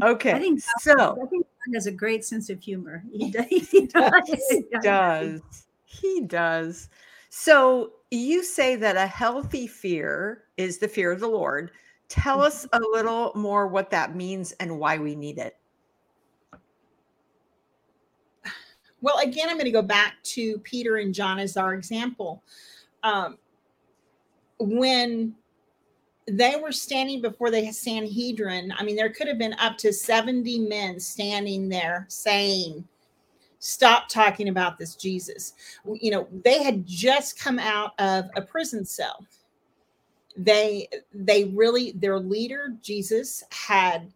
Okay, 0.02 0.32
I 0.32 0.38
think 0.38 0.60
so 0.80 0.92
I 0.92 1.26
think 1.26 1.46
God 1.46 1.74
has 1.74 1.86
a 1.86 1.92
great 1.92 2.24
sense 2.24 2.50
of 2.50 2.60
humor. 2.60 3.02
He 3.10 3.30
does. 3.30 3.46
He 3.48 3.86
does. 3.86 4.44
he 4.48 4.64
does. 4.82 5.40
He 5.84 6.20
does. 6.22 6.88
So 7.30 7.92
you 8.10 8.44
say 8.44 8.76
that 8.76 8.96
a 8.96 9.06
healthy 9.06 9.66
fear 9.66 10.44
is 10.56 10.78
the 10.78 10.88
fear 10.88 11.12
of 11.12 11.20
the 11.20 11.28
Lord. 11.28 11.70
Tell 12.08 12.42
us 12.42 12.66
mm-hmm. 12.66 12.82
a 12.82 12.96
little 12.96 13.32
more 13.34 13.66
what 13.66 13.90
that 13.90 14.14
means 14.14 14.52
and 14.52 14.78
why 14.78 14.98
we 14.98 15.16
need 15.16 15.38
it. 15.38 15.56
Well, 19.06 19.18
again, 19.18 19.48
I'm 19.48 19.54
going 19.54 19.66
to 19.66 19.70
go 19.70 19.82
back 19.82 20.14
to 20.24 20.58
Peter 20.64 20.96
and 20.96 21.14
John 21.14 21.38
as 21.38 21.56
our 21.56 21.74
example. 21.74 22.42
Um, 23.04 23.38
when 24.58 25.36
they 26.26 26.56
were 26.56 26.72
standing 26.72 27.22
before 27.22 27.52
the 27.52 27.70
Sanhedrin, 27.70 28.72
I 28.76 28.82
mean, 28.82 28.96
there 28.96 29.10
could 29.10 29.28
have 29.28 29.38
been 29.38 29.54
up 29.60 29.78
to 29.78 29.92
70 29.92 30.58
men 30.58 30.98
standing 30.98 31.68
there 31.68 32.06
saying, 32.08 32.82
stop 33.60 34.08
talking 34.08 34.48
about 34.48 34.76
this 34.76 34.96
Jesus. 34.96 35.52
You 36.00 36.10
know, 36.10 36.28
they 36.44 36.64
had 36.64 36.84
just 36.84 37.38
come 37.38 37.60
out 37.60 37.92
of 38.00 38.24
a 38.34 38.42
prison 38.42 38.84
cell. 38.84 39.24
They 40.36 40.88
they 41.14 41.44
really 41.44 41.92
their 41.92 42.18
leader 42.18 42.74
Jesus 42.82 43.44
had 43.52 44.12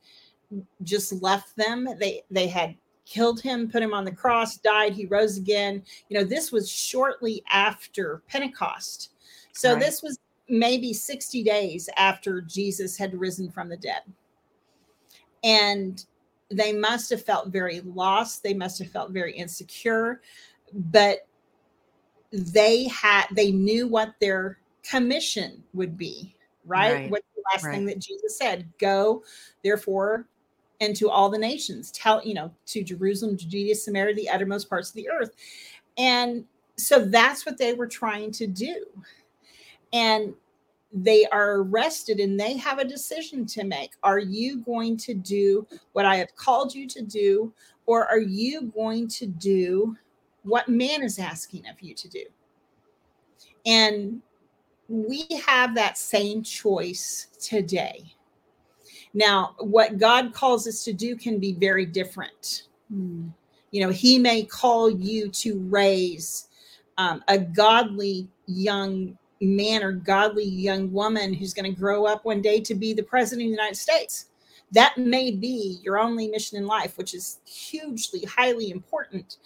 just 0.82 1.12
left 1.22 1.54
them. 1.54 1.88
They 2.00 2.24
they 2.28 2.48
had 2.48 2.74
killed 3.10 3.40
him, 3.40 3.68
put 3.68 3.82
him 3.82 3.92
on 3.92 4.04
the 4.04 4.12
cross, 4.12 4.56
died, 4.56 4.94
he 4.94 5.04
rose 5.06 5.36
again. 5.36 5.82
You 6.08 6.18
know, 6.18 6.24
this 6.24 6.52
was 6.52 6.70
shortly 6.70 7.42
after 7.50 8.22
Pentecost. 8.28 9.10
So 9.52 9.72
right. 9.72 9.80
this 9.82 10.02
was 10.02 10.18
maybe 10.48 10.92
60 10.92 11.42
days 11.42 11.90
after 11.96 12.40
Jesus 12.40 12.96
had 12.96 13.18
risen 13.18 13.50
from 13.50 13.68
the 13.68 13.76
dead. 13.76 14.02
And 15.42 16.04
they 16.50 16.72
must 16.72 17.10
have 17.10 17.24
felt 17.24 17.48
very 17.48 17.80
lost 17.80 18.42
they 18.42 18.54
must 18.54 18.78
have 18.78 18.90
felt 18.90 19.12
very 19.12 19.32
insecure 19.32 20.20
but 20.72 21.26
they 22.32 22.84
had 22.88 23.26
they 23.34 23.52
knew 23.52 23.86
what 23.86 24.14
their 24.20 24.58
commission 24.82 25.62
would 25.72 25.96
be 25.96 26.34
right, 26.66 26.92
right. 26.92 27.10
what's 27.10 27.26
the 27.36 27.42
last 27.52 27.64
right. 27.64 27.74
thing 27.74 27.86
that 27.86 27.98
jesus 27.98 28.36
said 28.36 28.68
go 28.78 29.22
therefore 29.62 30.26
into 30.80 31.08
all 31.10 31.28
the 31.28 31.38
nations 31.38 31.90
tell 31.90 32.24
you 32.24 32.34
know 32.34 32.50
to 32.66 32.82
jerusalem 32.82 33.36
to 33.36 33.44
judea 33.44 33.74
samaria 33.74 34.14
the 34.14 34.28
uttermost 34.28 34.68
parts 34.68 34.88
of 34.88 34.94
the 34.94 35.08
earth 35.08 35.32
and 35.98 36.44
so 36.80 37.04
that's 37.04 37.44
what 37.44 37.58
they 37.58 37.74
were 37.74 37.86
trying 37.86 38.30
to 38.32 38.46
do. 38.46 38.84
And 39.92 40.34
they 40.92 41.26
are 41.26 41.60
arrested 41.60 42.18
and 42.18 42.38
they 42.38 42.56
have 42.56 42.78
a 42.78 42.84
decision 42.84 43.46
to 43.46 43.64
make. 43.64 43.92
Are 44.02 44.18
you 44.18 44.60
going 44.60 44.96
to 44.98 45.14
do 45.14 45.66
what 45.92 46.04
I 46.04 46.16
have 46.16 46.34
called 46.34 46.74
you 46.74 46.88
to 46.88 47.02
do, 47.02 47.52
or 47.86 48.06
are 48.06 48.18
you 48.18 48.72
going 48.74 49.08
to 49.08 49.26
do 49.26 49.96
what 50.42 50.68
man 50.68 51.02
is 51.02 51.18
asking 51.18 51.66
of 51.68 51.80
you 51.80 51.94
to 51.94 52.08
do? 52.08 52.24
And 53.66 54.22
we 54.88 55.26
have 55.46 55.74
that 55.74 55.98
same 55.98 56.42
choice 56.42 57.28
today. 57.40 58.14
Now, 59.14 59.54
what 59.58 59.98
God 59.98 60.32
calls 60.32 60.66
us 60.66 60.84
to 60.84 60.92
do 60.92 61.16
can 61.16 61.38
be 61.38 61.52
very 61.52 61.84
different. 61.84 62.64
Mm. 62.92 63.32
You 63.70 63.82
know, 63.82 63.90
He 63.90 64.18
may 64.18 64.44
call 64.44 64.90
you 64.90 65.28
to 65.30 65.58
raise 65.68 66.48
um, 66.98 67.22
a 67.28 67.38
godly 67.38 68.28
young 68.46 69.16
man 69.40 69.82
or 69.82 69.92
godly 69.92 70.44
young 70.44 70.92
woman 70.92 71.32
who's 71.32 71.54
going 71.54 71.72
to 71.72 71.78
grow 71.78 72.04
up 72.04 72.24
one 72.24 72.42
day 72.42 72.60
to 72.60 72.74
be 72.74 72.92
the 72.92 73.02
president 73.02 73.46
of 73.46 73.48
the 73.48 73.56
United 73.56 73.76
States. 73.76 74.26
That 74.72 74.96
may 74.96 75.30
be 75.30 75.78
your 75.82 75.98
only 75.98 76.28
mission 76.28 76.58
in 76.58 76.66
life, 76.66 76.96
which 76.96 77.14
is 77.14 77.40
hugely, 77.44 78.24
highly 78.24 78.70
important. 78.70 79.38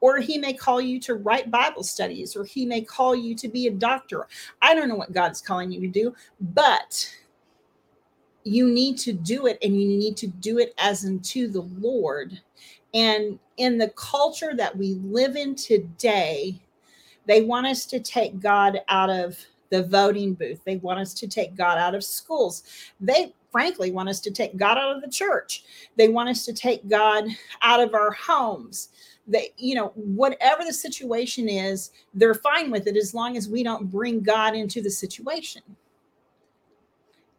Or 0.00 0.18
he 0.18 0.36
may 0.36 0.52
call 0.52 0.80
you 0.80 0.98
to 1.00 1.14
write 1.14 1.50
Bible 1.50 1.84
studies, 1.84 2.34
or 2.34 2.44
he 2.44 2.66
may 2.66 2.80
call 2.80 3.14
you 3.14 3.36
to 3.36 3.46
be 3.46 3.68
a 3.68 3.70
doctor. 3.70 4.26
I 4.60 4.74
don't 4.74 4.88
know 4.88 4.96
what 4.96 5.12
God's 5.12 5.40
calling 5.40 5.70
you 5.70 5.80
to 5.80 5.86
do, 5.86 6.14
but 6.40 7.08
you 8.44 8.68
need 8.68 8.98
to 8.98 9.12
do 9.12 9.46
it 9.46 9.58
and 9.62 9.80
you 9.80 9.88
need 9.88 10.16
to 10.18 10.26
do 10.26 10.58
it 10.58 10.74
as 10.78 11.04
unto 11.04 11.48
the 11.48 11.62
Lord. 11.62 12.40
And 12.94 13.38
in 13.56 13.78
the 13.78 13.88
culture 13.90 14.54
that 14.56 14.76
we 14.76 14.94
live 14.94 15.36
in 15.36 15.54
today, 15.54 16.60
they 17.26 17.42
want 17.42 17.66
us 17.66 17.86
to 17.86 18.00
take 18.00 18.40
God 18.40 18.80
out 18.88 19.10
of 19.10 19.38
the 19.70 19.82
voting 19.84 20.34
booth. 20.34 20.60
They 20.64 20.76
want 20.76 21.00
us 21.00 21.14
to 21.14 21.26
take 21.26 21.54
God 21.54 21.78
out 21.78 21.94
of 21.94 22.04
schools. 22.04 22.62
They 23.00 23.34
frankly 23.50 23.90
want 23.90 24.08
us 24.08 24.20
to 24.20 24.30
take 24.30 24.56
God 24.56 24.76
out 24.76 24.96
of 24.96 25.02
the 25.02 25.10
church. 25.10 25.64
They 25.96 26.08
want 26.08 26.28
us 26.28 26.44
to 26.46 26.52
take 26.52 26.88
God 26.88 27.24
out 27.62 27.80
of 27.80 27.94
our 27.94 28.10
homes. 28.10 28.90
They, 29.26 29.52
you 29.56 29.74
know, 29.74 29.92
whatever 29.94 30.64
the 30.64 30.72
situation 30.72 31.48
is, 31.48 31.92
they're 32.12 32.34
fine 32.34 32.70
with 32.70 32.86
it 32.86 32.96
as 32.96 33.14
long 33.14 33.36
as 33.36 33.48
we 33.48 33.62
don't 33.62 33.90
bring 33.90 34.20
God 34.20 34.54
into 34.54 34.82
the 34.82 34.90
situation. 34.90 35.62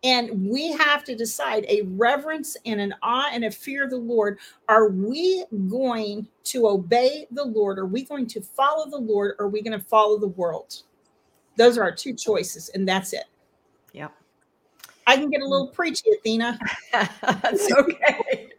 And 0.04 0.50
we 0.50 0.72
have 0.74 1.04
to 1.06 1.16
decide 1.16 1.66
a 1.70 1.84
reverence 1.84 2.58
and 2.66 2.82
an 2.82 2.94
awe 3.02 3.30
and 3.32 3.46
a 3.46 3.52
fear 3.52 3.86
of 3.86 3.90
the 3.90 3.98
Lord. 3.98 4.40
Are 4.68 4.90
we 4.90 5.46
going 5.70 6.28
to 6.46 6.68
obey 6.68 7.26
the 7.32 7.46
Lord? 7.46 7.80
Are 7.80 7.86
we 7.86 8.04
going 8.04 8.28
to 8.28 8.42
follow 8.42 8.90
the 8.90 8.98
Lord? 8.98 9.36
Or 9.40 9.46
are 9.46 9.50
we 9.50 9.62
going 9.62 9.80
to 9.80 9.86
follow 9.86 10.20
the 10.20 10.28
world? 10.28 10.84
Those 11.56 11.78
are 11.78 11.84
our 11.84 11.96
two 11.96 12.14
choices, 12.14 12.70
and 12.70 12.88
that's 12.88 13.14
it. 13.14 13.26
Yep. 13.94 14.12
I 15.08 15.16
can 15.16 15.30
get 15.30 15.42
a 15.42 15.48
little 15.48 15.68
preachy, 15.68 16.10
Athena. 16.18 16.60
that's 16.92 17.72
okay. 17.72 18.50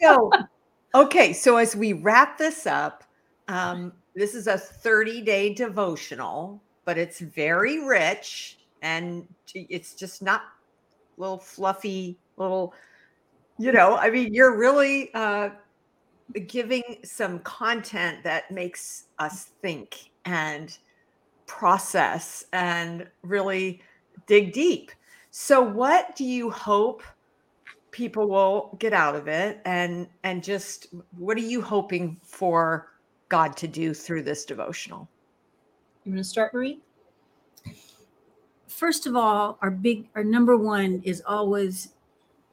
so, 0.00 0.30
okay. 0.94 1.32
So 1.32 1.56
as 1.56 1.76
we 1.76 1.92
wrap 1.92 2.38
this 2.38 2.66
up, 2.66 3.04
um, 3.48 3.92
this 4.14 4.34
is 4.34 4.46
a 4.46 4.58
30 4.58 5.22
day 5.22 5.54
devotional, 5.54 6.62
but 6.84 6.98
it's 6.98 7.20
very 7.20 7.84
rich 7.84 8.58
and 8.82 9.26
it's 9.54 9.94
just 9.94 10.22
not 10.22 10.42
little 11.20 11.38
fluffy 11.38 12.18
little 12.36 12.74
you 13.58 13.70
know 13.72 13.96
i 13.96 14.10
mean 14.10 14.32
you're 14.34 14.56
really 14.56 15.12
uh 15.14 15.50
giving 16.46 16.82
some 17.04 17.40
content 17.40 18.22
that 18.24 18.50
makes 18.50 19.04
us 19.18 19.50
think 19.62 20.10
and 20.24 20.78
process 21.46 22.44
and 22.52 23.06
really 23.22 23.82
dig 24.26 24.52
deep. 24.52 24.92
So 25.30 25.60
what 25.60 26.14
do 26.14 26.24
you 26.24 26.50
hope 26.50 27.02
people 27.90 28.28
will 28.28 28.76
get 28.78 28.92
out 28.92 29.16
of 29.16 29.26
it? 29.28 29.60
And 29.64 30.08
and 30.22 30.42
just 30.42 30.88
what 31.16 31.36
are 31.36 31.40
you 31.40 31.60
hoping 31.60 32.16
for 32.24 32.92
god 33.28 33.56
to 33.58 33.68
do 33.68 33.94
through 33.94 34.22
this 34.22 34.44
devotional? 34.44 35.08
You 36.04 36.12
want 36.12 36.24
to 36.24 36.30
start 36.30 36.54
marie 36.54 36.80
first 38.70 39.06
of 39.06 39.16
all, 39.16 39.58
our 39.60 39.70
big, 39.70 40.08
our 40.14 40.24
number 40.24 40.56
one 40.56 41.02
is 41.04 41.22
always 41.26 41.92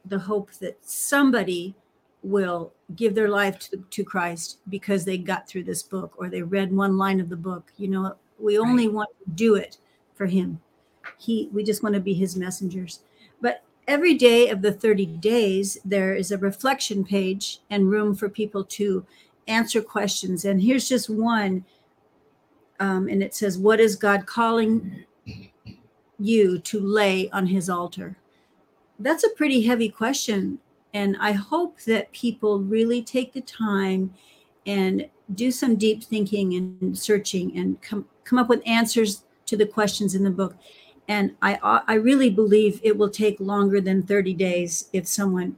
the 0.06 0.20
hope 0.20 0.52
that 0.54 0.78
somebody 0.82 1.76
will 2.24 2.74
give 2.96 3.16
their 3.16 3.30
life 3.30 3.60
to, 3.60 3.78
to 3.78 4.04
Christ 4.04 4.60
because 4.70 5.06
they 5.06 5.18
got 5.18 5.48
through 5.48 5.64
this 5.64 5.84
book 5.84 6.14
or 6.18 6.30
they 6.30 6.42
read 6.42 6.74
one 6.74 6.98
line 6.98 7.20
of 7.20 7.30
the 7.30 7.36
book. 7.36 7.72
You 7.78 7.88
know, 7.90 8.16
we 8.40 8.58
only 8.58 8.88
right. 8.88 8.94
want 8.94 9.10
to 9.24 9.32
do 9.32 9.56
it 9.56 9.78
for 10.16 10.26
Him. 10.26 10.62
He, 11.18 11.50
we 11.54 11.64
just 11.64 11.84
want 11.84 11.96
to 11.96 12.02
be 12.02 12.14
His 12.14 12.36
messengers. 12.36 13.02
But 13.42 13.64
every 13.88 14.16
day 14.16 14.50
of 14.50 14.62
the 14.62 14.74
30 14.74 15.06
days, 15.06 15.78
there 15.86 16.14
is 16.16 16.32
a 16.32 16.38
reflection 16.38 17.06
page 17.06 17.60
and 17.70 17.90
room 17.90 18.16
for 18.16 18.30
people 18.30 18.64
to 18.64 19.06
answer 19.48 19.82
questions. 19.82 20.44
And 20.46 20.62
here's 20.62 20.90
just 20.90 21.10
one. 21.10 21.66
Um, 22.80 23.08
and 23.08 23.24
it 23.24 23.34
says, 23.34 23.58
What 23.58 23.80
is 23.80 23.96
God 23.96 24.26
calling 24.26 25.06
you 26.20 26.60
to 26.60 26.80
lay 26.80 27.30
on 27.32 27.48
his 27.48 27.70
altar? 27.70 28.18
That's 29.00 29.24
a 29.24 29.30
pretty 29.30 29.62
heavy 29.62 29.90
question. 29.90 30.60
And 30.94 31.18
I 31.20 31.34
hope 31.34 31.82
that 31.82 32.12
people 32.12 32.60
really 32.60 33.02
take 33.02 33.34
the 33.34 33.42
time 33.42 34.14
and 34.66 35.10
do 35.34 35.52
some 35.52 35.76
deep 35.76 36.04
thinking 36.04 36.56
and 36.56 36.98
searching 36.98 37.58
and 37.58 37.82
come, 37.82 38.06
come 38.24 38.40
up 38.40 38.50
with 38.50 38.62
answers 38.66 39.24
to 39.46 39.58
the 39.58 39.66
questions 39.66 40.16
in 40.16 40.24
the 40.24 40.30
book. 40.30 40.56
And 41.08 41.36
I, 41.42 41.82
I 41.88 41.94
really 41.96 42.30
believe 42.30 42.82
it 42.84 42.98
will 42.98 43.10
take 43.10 43.40
longer 43.40 43.80
than 43.80 44.04
30 44.04 44.34
days 44.34 44.90
if 44.92 45.08
someone 45.08 45.58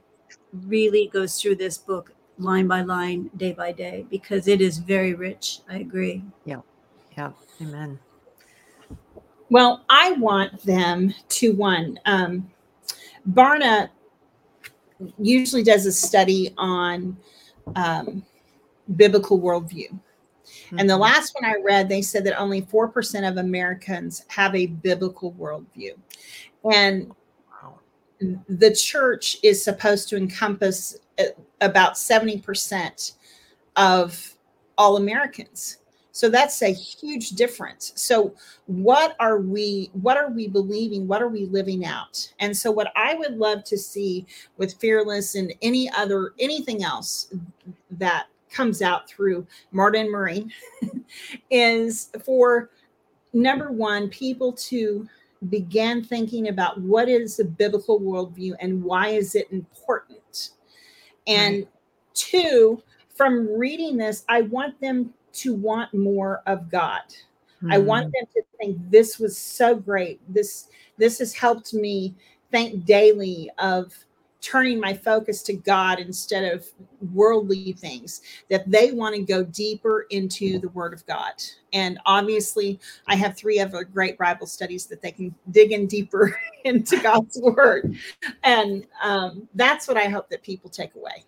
really 0.66 1.10
goes 1.12 1.40
through 1.40 1.56
this 1.56 1.78
book 1.78 2.12
line 2.38 2.66
by 2.66 2.82
line, 2.82 3.30
day 3.36 3.52
by 3.52 3.72
day, 3.72 4.06
because 4.10 4.48
it 4.48 4.60
is 4.60 4.78
very 4.78 5.14
rich. 5.14 5.60
I 5.68 5.78
agree. 5.78 6.22
Yeah. 6.44 6.60
Yeah. 7.16 7.32
Amen. 7.60 7.98
Well, 9.50 9.84
I 9.88 10.12
want 10.12 10.62
them 10.62 11.12
to 11.28 11.52
one. 11.52 11.98
Um, 12.06 12.50
Barna 13.28 13.90
usually 15.18 15.62
does 15.62 15.86
a 15.86 15.92
study 15.92 16.54
on 16.56 17.16
um, 17.74 18.24
biblical 18.96 19.40
worldview. 19.40 19.90
Mm-hmm. 19.90 20.78
And 20.78 20.88
the 20.88 20.94
mm-hmm. 20.94 21.02
last 21.02 21.34
one 21.34 21.44
I 21.44 21.56
read, 21.62 21.88
they 21.88 22.02
said 22.02 22.24
that 22.24 22.38
only 22.38 22.62
4% 22.62 23.28
of 23.28 23.36
Americans 23.38 24.24
have 24.28 24.54
a 24.54 24.66
biblical 24.66 25.32
worldview. 25.32 25.94
And 26.72 27.12
the 28.48 28.74
church 28.74 29.38
is 29.42 29.62
supposed 29.62 30.08
to 30.10 30.16
encompass 30.16 30.98
uh, 31.18 31.24
about 31.60 31.94
70% 31.94 33.12
of 33.76 34.34
all 34.76 34.96
Americans. 34.96 35.78
So 36.12 36.28
that's 36.28 36.60
a 36.62 36.72
huge 36.72 37.30
difference. 37.30 37.92
So 37.94 38.34
what 38.66 39.16
are 39.20 39.38
we 39.38 39.90
what 39.92 40.16
are 40.16 40.30
we 40.30 40.48
believing? 40.48 41.06
What 41.06 41.22
are 41.22 41.28
we 41.28 41.46
living 41.46 41.84
out? 41.84 42.32
And 42.40 42.56
so 42.56 42.70
what 42.70 42.92
I 42.96 43.14
would 43.14 43.36
love 43.36 43.64
to 43.64 43.78
see 43.78 44.26
with 44.56 44.74
Fearless 44.74 45.34
and 45.34 45.54
any 45.62 45.90
other 45.90 46.32
anything 46.38 46.82
else 46.82 47.32
that 47.92 48.26
comes 48.50 48.82
out 48.82 49.08
through 49.08 49.46
Marta 49.70 50.00
and 50.00 50.10
Maureen 50.10 50.52
is 51.50 52.10
for 52.24 52.70
number 53.32 53.70
one, 53.70 54.08
people 54.08 54.52
to 54.52 55.08
begin 55.48 56.04
thinking 56.04 56.48
about 56.48 56.80
what 56.80 57.08
is 57.08 57.36
the 57.36 57.44
biblical 57.44 58.00
worldview 58.00 58.54
and 58.60 58.82
why 58.82 59.08
is 59.08 59.34
it 59.34 59.50
important. 59.50 60.50
And 61.26 61.58
right. 61.58 61.68
two, 62.14 62.82
from 63.14 63.48
reading 63.48 63.96
this, 63.96 64.24
I 64.28 64.42
want 64.42 64.80
them 64.80 65.14
to 65.32 65.54
want 65.54 65.92
more 65.94 66.42
of 66.46 66.70
God. 66.70 67.02
Mm-hmm. 67.58 67.72
I 67.72 67.78
want 67.78 68.06
hmm. 68.06 68.12
them 68.12 68.26
to 68.34 68.42
think 68.58 68.90
this 68.90 69.18
was 69.18 69.36
so 69.36 69.74
great. 69.74 70.20
This 70.32 70.68
this 70.98 71.18
has 71.18 71.34
helped 71.34 71.72
me 71.72 72.14
think 72.50 72.84
daily 72.84 73.50
of 73.58 73.94
turning 74.40 74.80
my 74.80 74.94
focus 74.94 75.42
to 75.42 75.52
God 75.52 75.98
instead 75.98 76.52
of 76.52 76.66
worldly 77.12 77.72
things, 77.72 78.22
that 78.48 78.70
they 78.70 78.92
want 78.92 79.14
to 79.14 79.22
go 79.22 79.44
deeper 79.44 80.06
into 80.10 80.58
the 80.58 80.68
Word 80.70 80.92
of 80.92 81.04
God. 81.06 81.32
And 81.72 81.98
obviously, 82.06 82.80
I 83.06 83.16
have 83.16 83.36
three 83.36 83.60
other 83.60 83.84
great 83.84 84.18
Bible 84.18 84.46
studies 84.46 84.86
that 84.86 85.02
they 85.02 85.12
can 85.12 85.34
dig 85.50 85.72
in 85.72 85.86
deeper 85.86 86.38
into 86.64 87.00
God's 87.00 87.38
Word. 87.40 87.96
And 88.42 88.86
um, 89.02 89.48
that's 89.54 89.86
what 89.86 89.96
I 89.96 90.08
hope 90.08 90.30
that 90.30 90.42
people 90.42 90.70
take 90.70 90.94
away. 90.94 91.24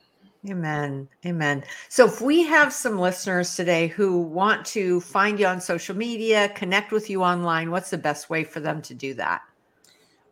Amen. 0.48 1.08
Amen. 1.24 1.62
So, 1.88 2.06
if 2.06 2.20
we 2.20 2.42
have 2.42 2.72
some 2.72 2.98
listeners 2.98 3.54
today 3.54 3.86
who 3.86 4.20
want 4.20 4.66
to 4.66 5.00
find 5.00 5.38
you 5.38 5.46
on 5.46 5.60
social 5.60 5.96
media, 5.96 6.48
connect 6.50 6.90
with 6.90 7.08
you 7.08 7.22
online, 7.22 7.70
what's 7.70 7.90
the 7.90 7.98
best 7.98 8.28
way 8.28 8.42
for 8.42 8.58
them 8.58 8.82
to 8.82 8.94
do 8.94 9.14
that? 9.14 9.42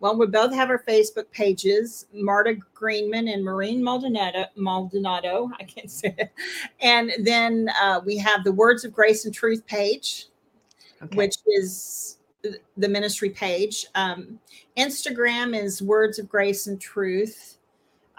Well, 0.01 0.19
we 0.19 0.27
both 0.27 0.53
have 0.53 0.71
our 0.71 0.83
Facebook 0.83 1.31
pages, 1.31 2.07
Marta 2.13 2.57
Greenman 2.75 3.29
and 3.29 3.45
Maureen 3.45 3.85
Maldonado. 3.85 4.47
Maldonado, 4.57 5.51
I 5.61 5.65
can't 5.65 5.91
say 5.91 6.15
it. 6.19 6.33
And 6.81 7.13
then 7.21 7.69
uh, 7.81 8.01
we 8.05 8.17
have 8.17 8.43
the 8.43 8.53
Words 8.53 8.85
of 8.85 8.93
Grace 8.93 9.27
and 9.27 9.35
Truth 9.35 9.67
page. 9.67 10.27
okay. 11.03 11.17
which 11.17 11.37
is 11.47 12.19
the 12.43 12.89
ministry 12.89 13.31
page. 13.31 13.87
Um, 13.95 14.39
Instagram 14.77 15.55
is 15.61 15.83
Words 15.83 16.19
of 16.19 16.29
Grace 16.29 16.67
and 16.67 16.81
Truth. 16.81 17.59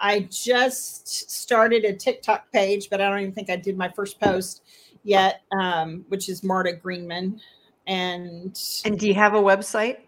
I 0.02 0.28
just 0.30 1.30
started 1.30 1.84
a 1.84 1.94
TikTok 1.94 2.50
page, 2.52 2.90
but 2.90 3.00
I 3.00 3.08
don't 3.08 3.20
even 3.20 3.32
think 3.32 3.48
I 3.50 3.56
did 3.56 3.78
my 3.78 3.88
first 3.88 4.20
post 4.20 4.62
yet, 5.04 5.42
um, 5.52 6.04
which 6.08 6.28
is 6.28 6.42
Marta 6.42 6.72
Greenman. 6.72 7.40
And 7.86 8.60
and 8.84 8.98
do 8.98 9.06
you 9.06 9.14
have 9.14 9.34
a 9.34 9.40
website? 9.40 9.98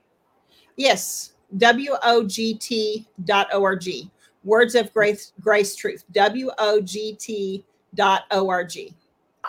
Yes, 0.76 1.34
wogt.org. 1.56 3.04
Words 4.42 4.74
of 4.74 4.92
Grace, 4.92 5.32
Grace 5.40 5.76
Truth. 5.76 6.04
wogt.org. 6.12 7.62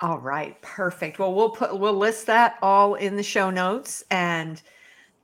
All 0.02 0.20
right, 0.20 0.62
perfect. 0.62 1.20
Well, 1.20 1.34
we'll 1.34 1.50
put 1.50 1.80
we'll 1.80 1.94
list 1.94 2.28
that 2.28 2.58
all 2.62 2.96
in 2.96 3.16
the 3.16 3.24
show 3.24 3.50
notes 3.50 4.04
and 4.12 4.62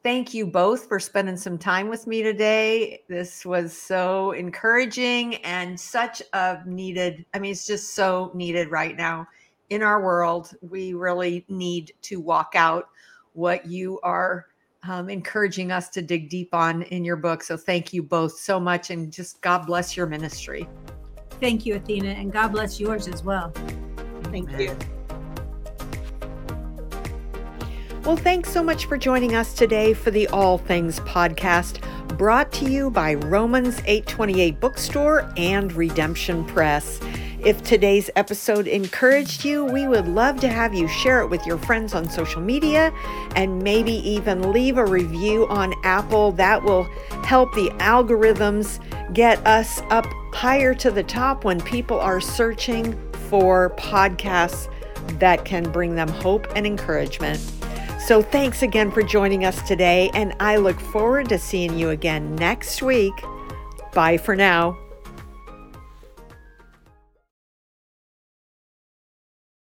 thank 0.04 0.34
you 0.34 0.48
both 0.48 0.88
for 0.88 1.00
spending 1.00 1.38
some 1.38 1.58
time 1.58 1.90
with 1.90 2.08
me 2.08 2.24
today. 2.24 3.04
This 3.08 3.46
was 3.46 3.78
so 3.78 4.32
encouraging 4.32 5.36
and 5.38 5.80
such 5.80 6.22
a 6.34 6.60
needed, 6.66 7.26
I 7.34 7.40
mean 7.40 7.52
it's 7.52 7.68
just 7.68 7.94
so 7.94 8.32
needed 8.34 8.72
right 8.72 8.96
now 8.96 9.28
in 9.70 9.82
our 9.82 10.02
world. 10.04 10.54
We 10.62 10.94
really 10.94 11.46
need 11.48 11.94
to 12.04 12.20
walk 12.20 12.54
out 12.56 12.90
what 13.34 13.66
you 13.66 14.00
are 14.04 14.48
um, 14.84 15.10
encouraging 15.10 15.72
us 15.72 15.90
to 15.90 16.02
dig 16.02 16.30
deep 16.30 16.54
on 16.54 16.82
in 16.84 17.06
your 17.06 17.16
book. 17.16 17.44
So 17.44 17.56
thank 17.56 17.94
you 17.94 18.02
both 18.02 18.40
so 18.40 18.60
much 18.60 18.90
and 18.90 19.12
just 19.12 19.40
God 19.42 19.68
bless 19.68 19.96
your 19.96 20.08
ministry. 20.08 20.68
Thank 21.40 21.66
you, 21.66 21.76
Athena, 21.76 22.10
and 22.10 22.32
God 22.32 22.50
bless 22.50 22.80
yours 22.80 23.08
as 23.08 23.24
well. 23.24 23.52
Thank 24.26 24.52
you. 24.60 24.76
Well, 28.12 28.22
thanks 28.22 28.52
so 28.52 28.62
much 28.62 28.88
for 28.88 28.98
joining 28.98 29.36
us 29.36 29.54
today 29.54 29.94
for 29.94 30.12
the 30.12 30.28
All 30.28 30.58
Things 30.58 31.00
podcast, 31.00 31.80
brought 32.18 32.52
to 32.52 32.70
you 32.70 32.92
by 32.92 33.14
Romans 33.14 33.82
828 33.86 34.60
Bookstore 34.60 35.32
and 35.38 35.72
Redemption 35.72 36.44
Press. 36.44 37.00
If 37.40 37.64
today's 37.64 38.10
episode 38.18 38.68
encouraged 38.68 39.46
you, 39.46 39.64
we 39.64 39.88
would 39.88 40.10
love 40.10 40.42
to 40.42 40.50
have 40.50 40.74
you 40.74 40.90
share 40.90 41.22
it 41.22 41.30
with 41.30 41.46
your 41.46 41.58
friends 41.58 41.94
on 41.94 42.10
social 42.10 42.42
media 42.42 42.94
and 43.38 43.64
maybe 43.64 43.94
even 43.94 44.52
leave 44.52 44.78
a 44.78 44.86
review 44.86 45.48
on 45.48 45.74
Apple. 45.86 46.34
That 46.34 46.62
will 46.62 46.84
help 47.24 47.54
the 47.54 47.70
algorithms 47.78 48.82
get 49.14 49.38
us 49.48 49.82
up 49.90 50.06
higher 50.34 50.76
to 50.76 50.92
the 50.92 51.04
top 51.04 51.46
when 51.46 51.62
people 51.62 51.98
are 51.98 52.20
searching 52.20 52.92
for 53.30 53.70
podcasts 53.78 54.70
that 55.20 55.46
can 55.46 55.72
bring 55.72 55.96
them 55.96 56.10
hope 56.10 56.46
and 56.58 56.68
encouragement. 56.68 57.40
So, 58.06 58.22
thanks 58.22 58.64
again 58.64 58.90
for 58.90 59.04
joining 59.04 59.46
us 59.46 59.62
today, 59.62 60.10
and 60.16 60.36
I 60.40 60.58
look 60.58 60.80
forward 60.80 61.30
to 61.30 61.38
seeing 61.38 61.78
you 61.78 61.92
again 61.92 62.36
next 62.36 62.82
week. 62.82 63.14
Bye 63.94 64.18
for 64.18 64.36
now. 64.36 64.78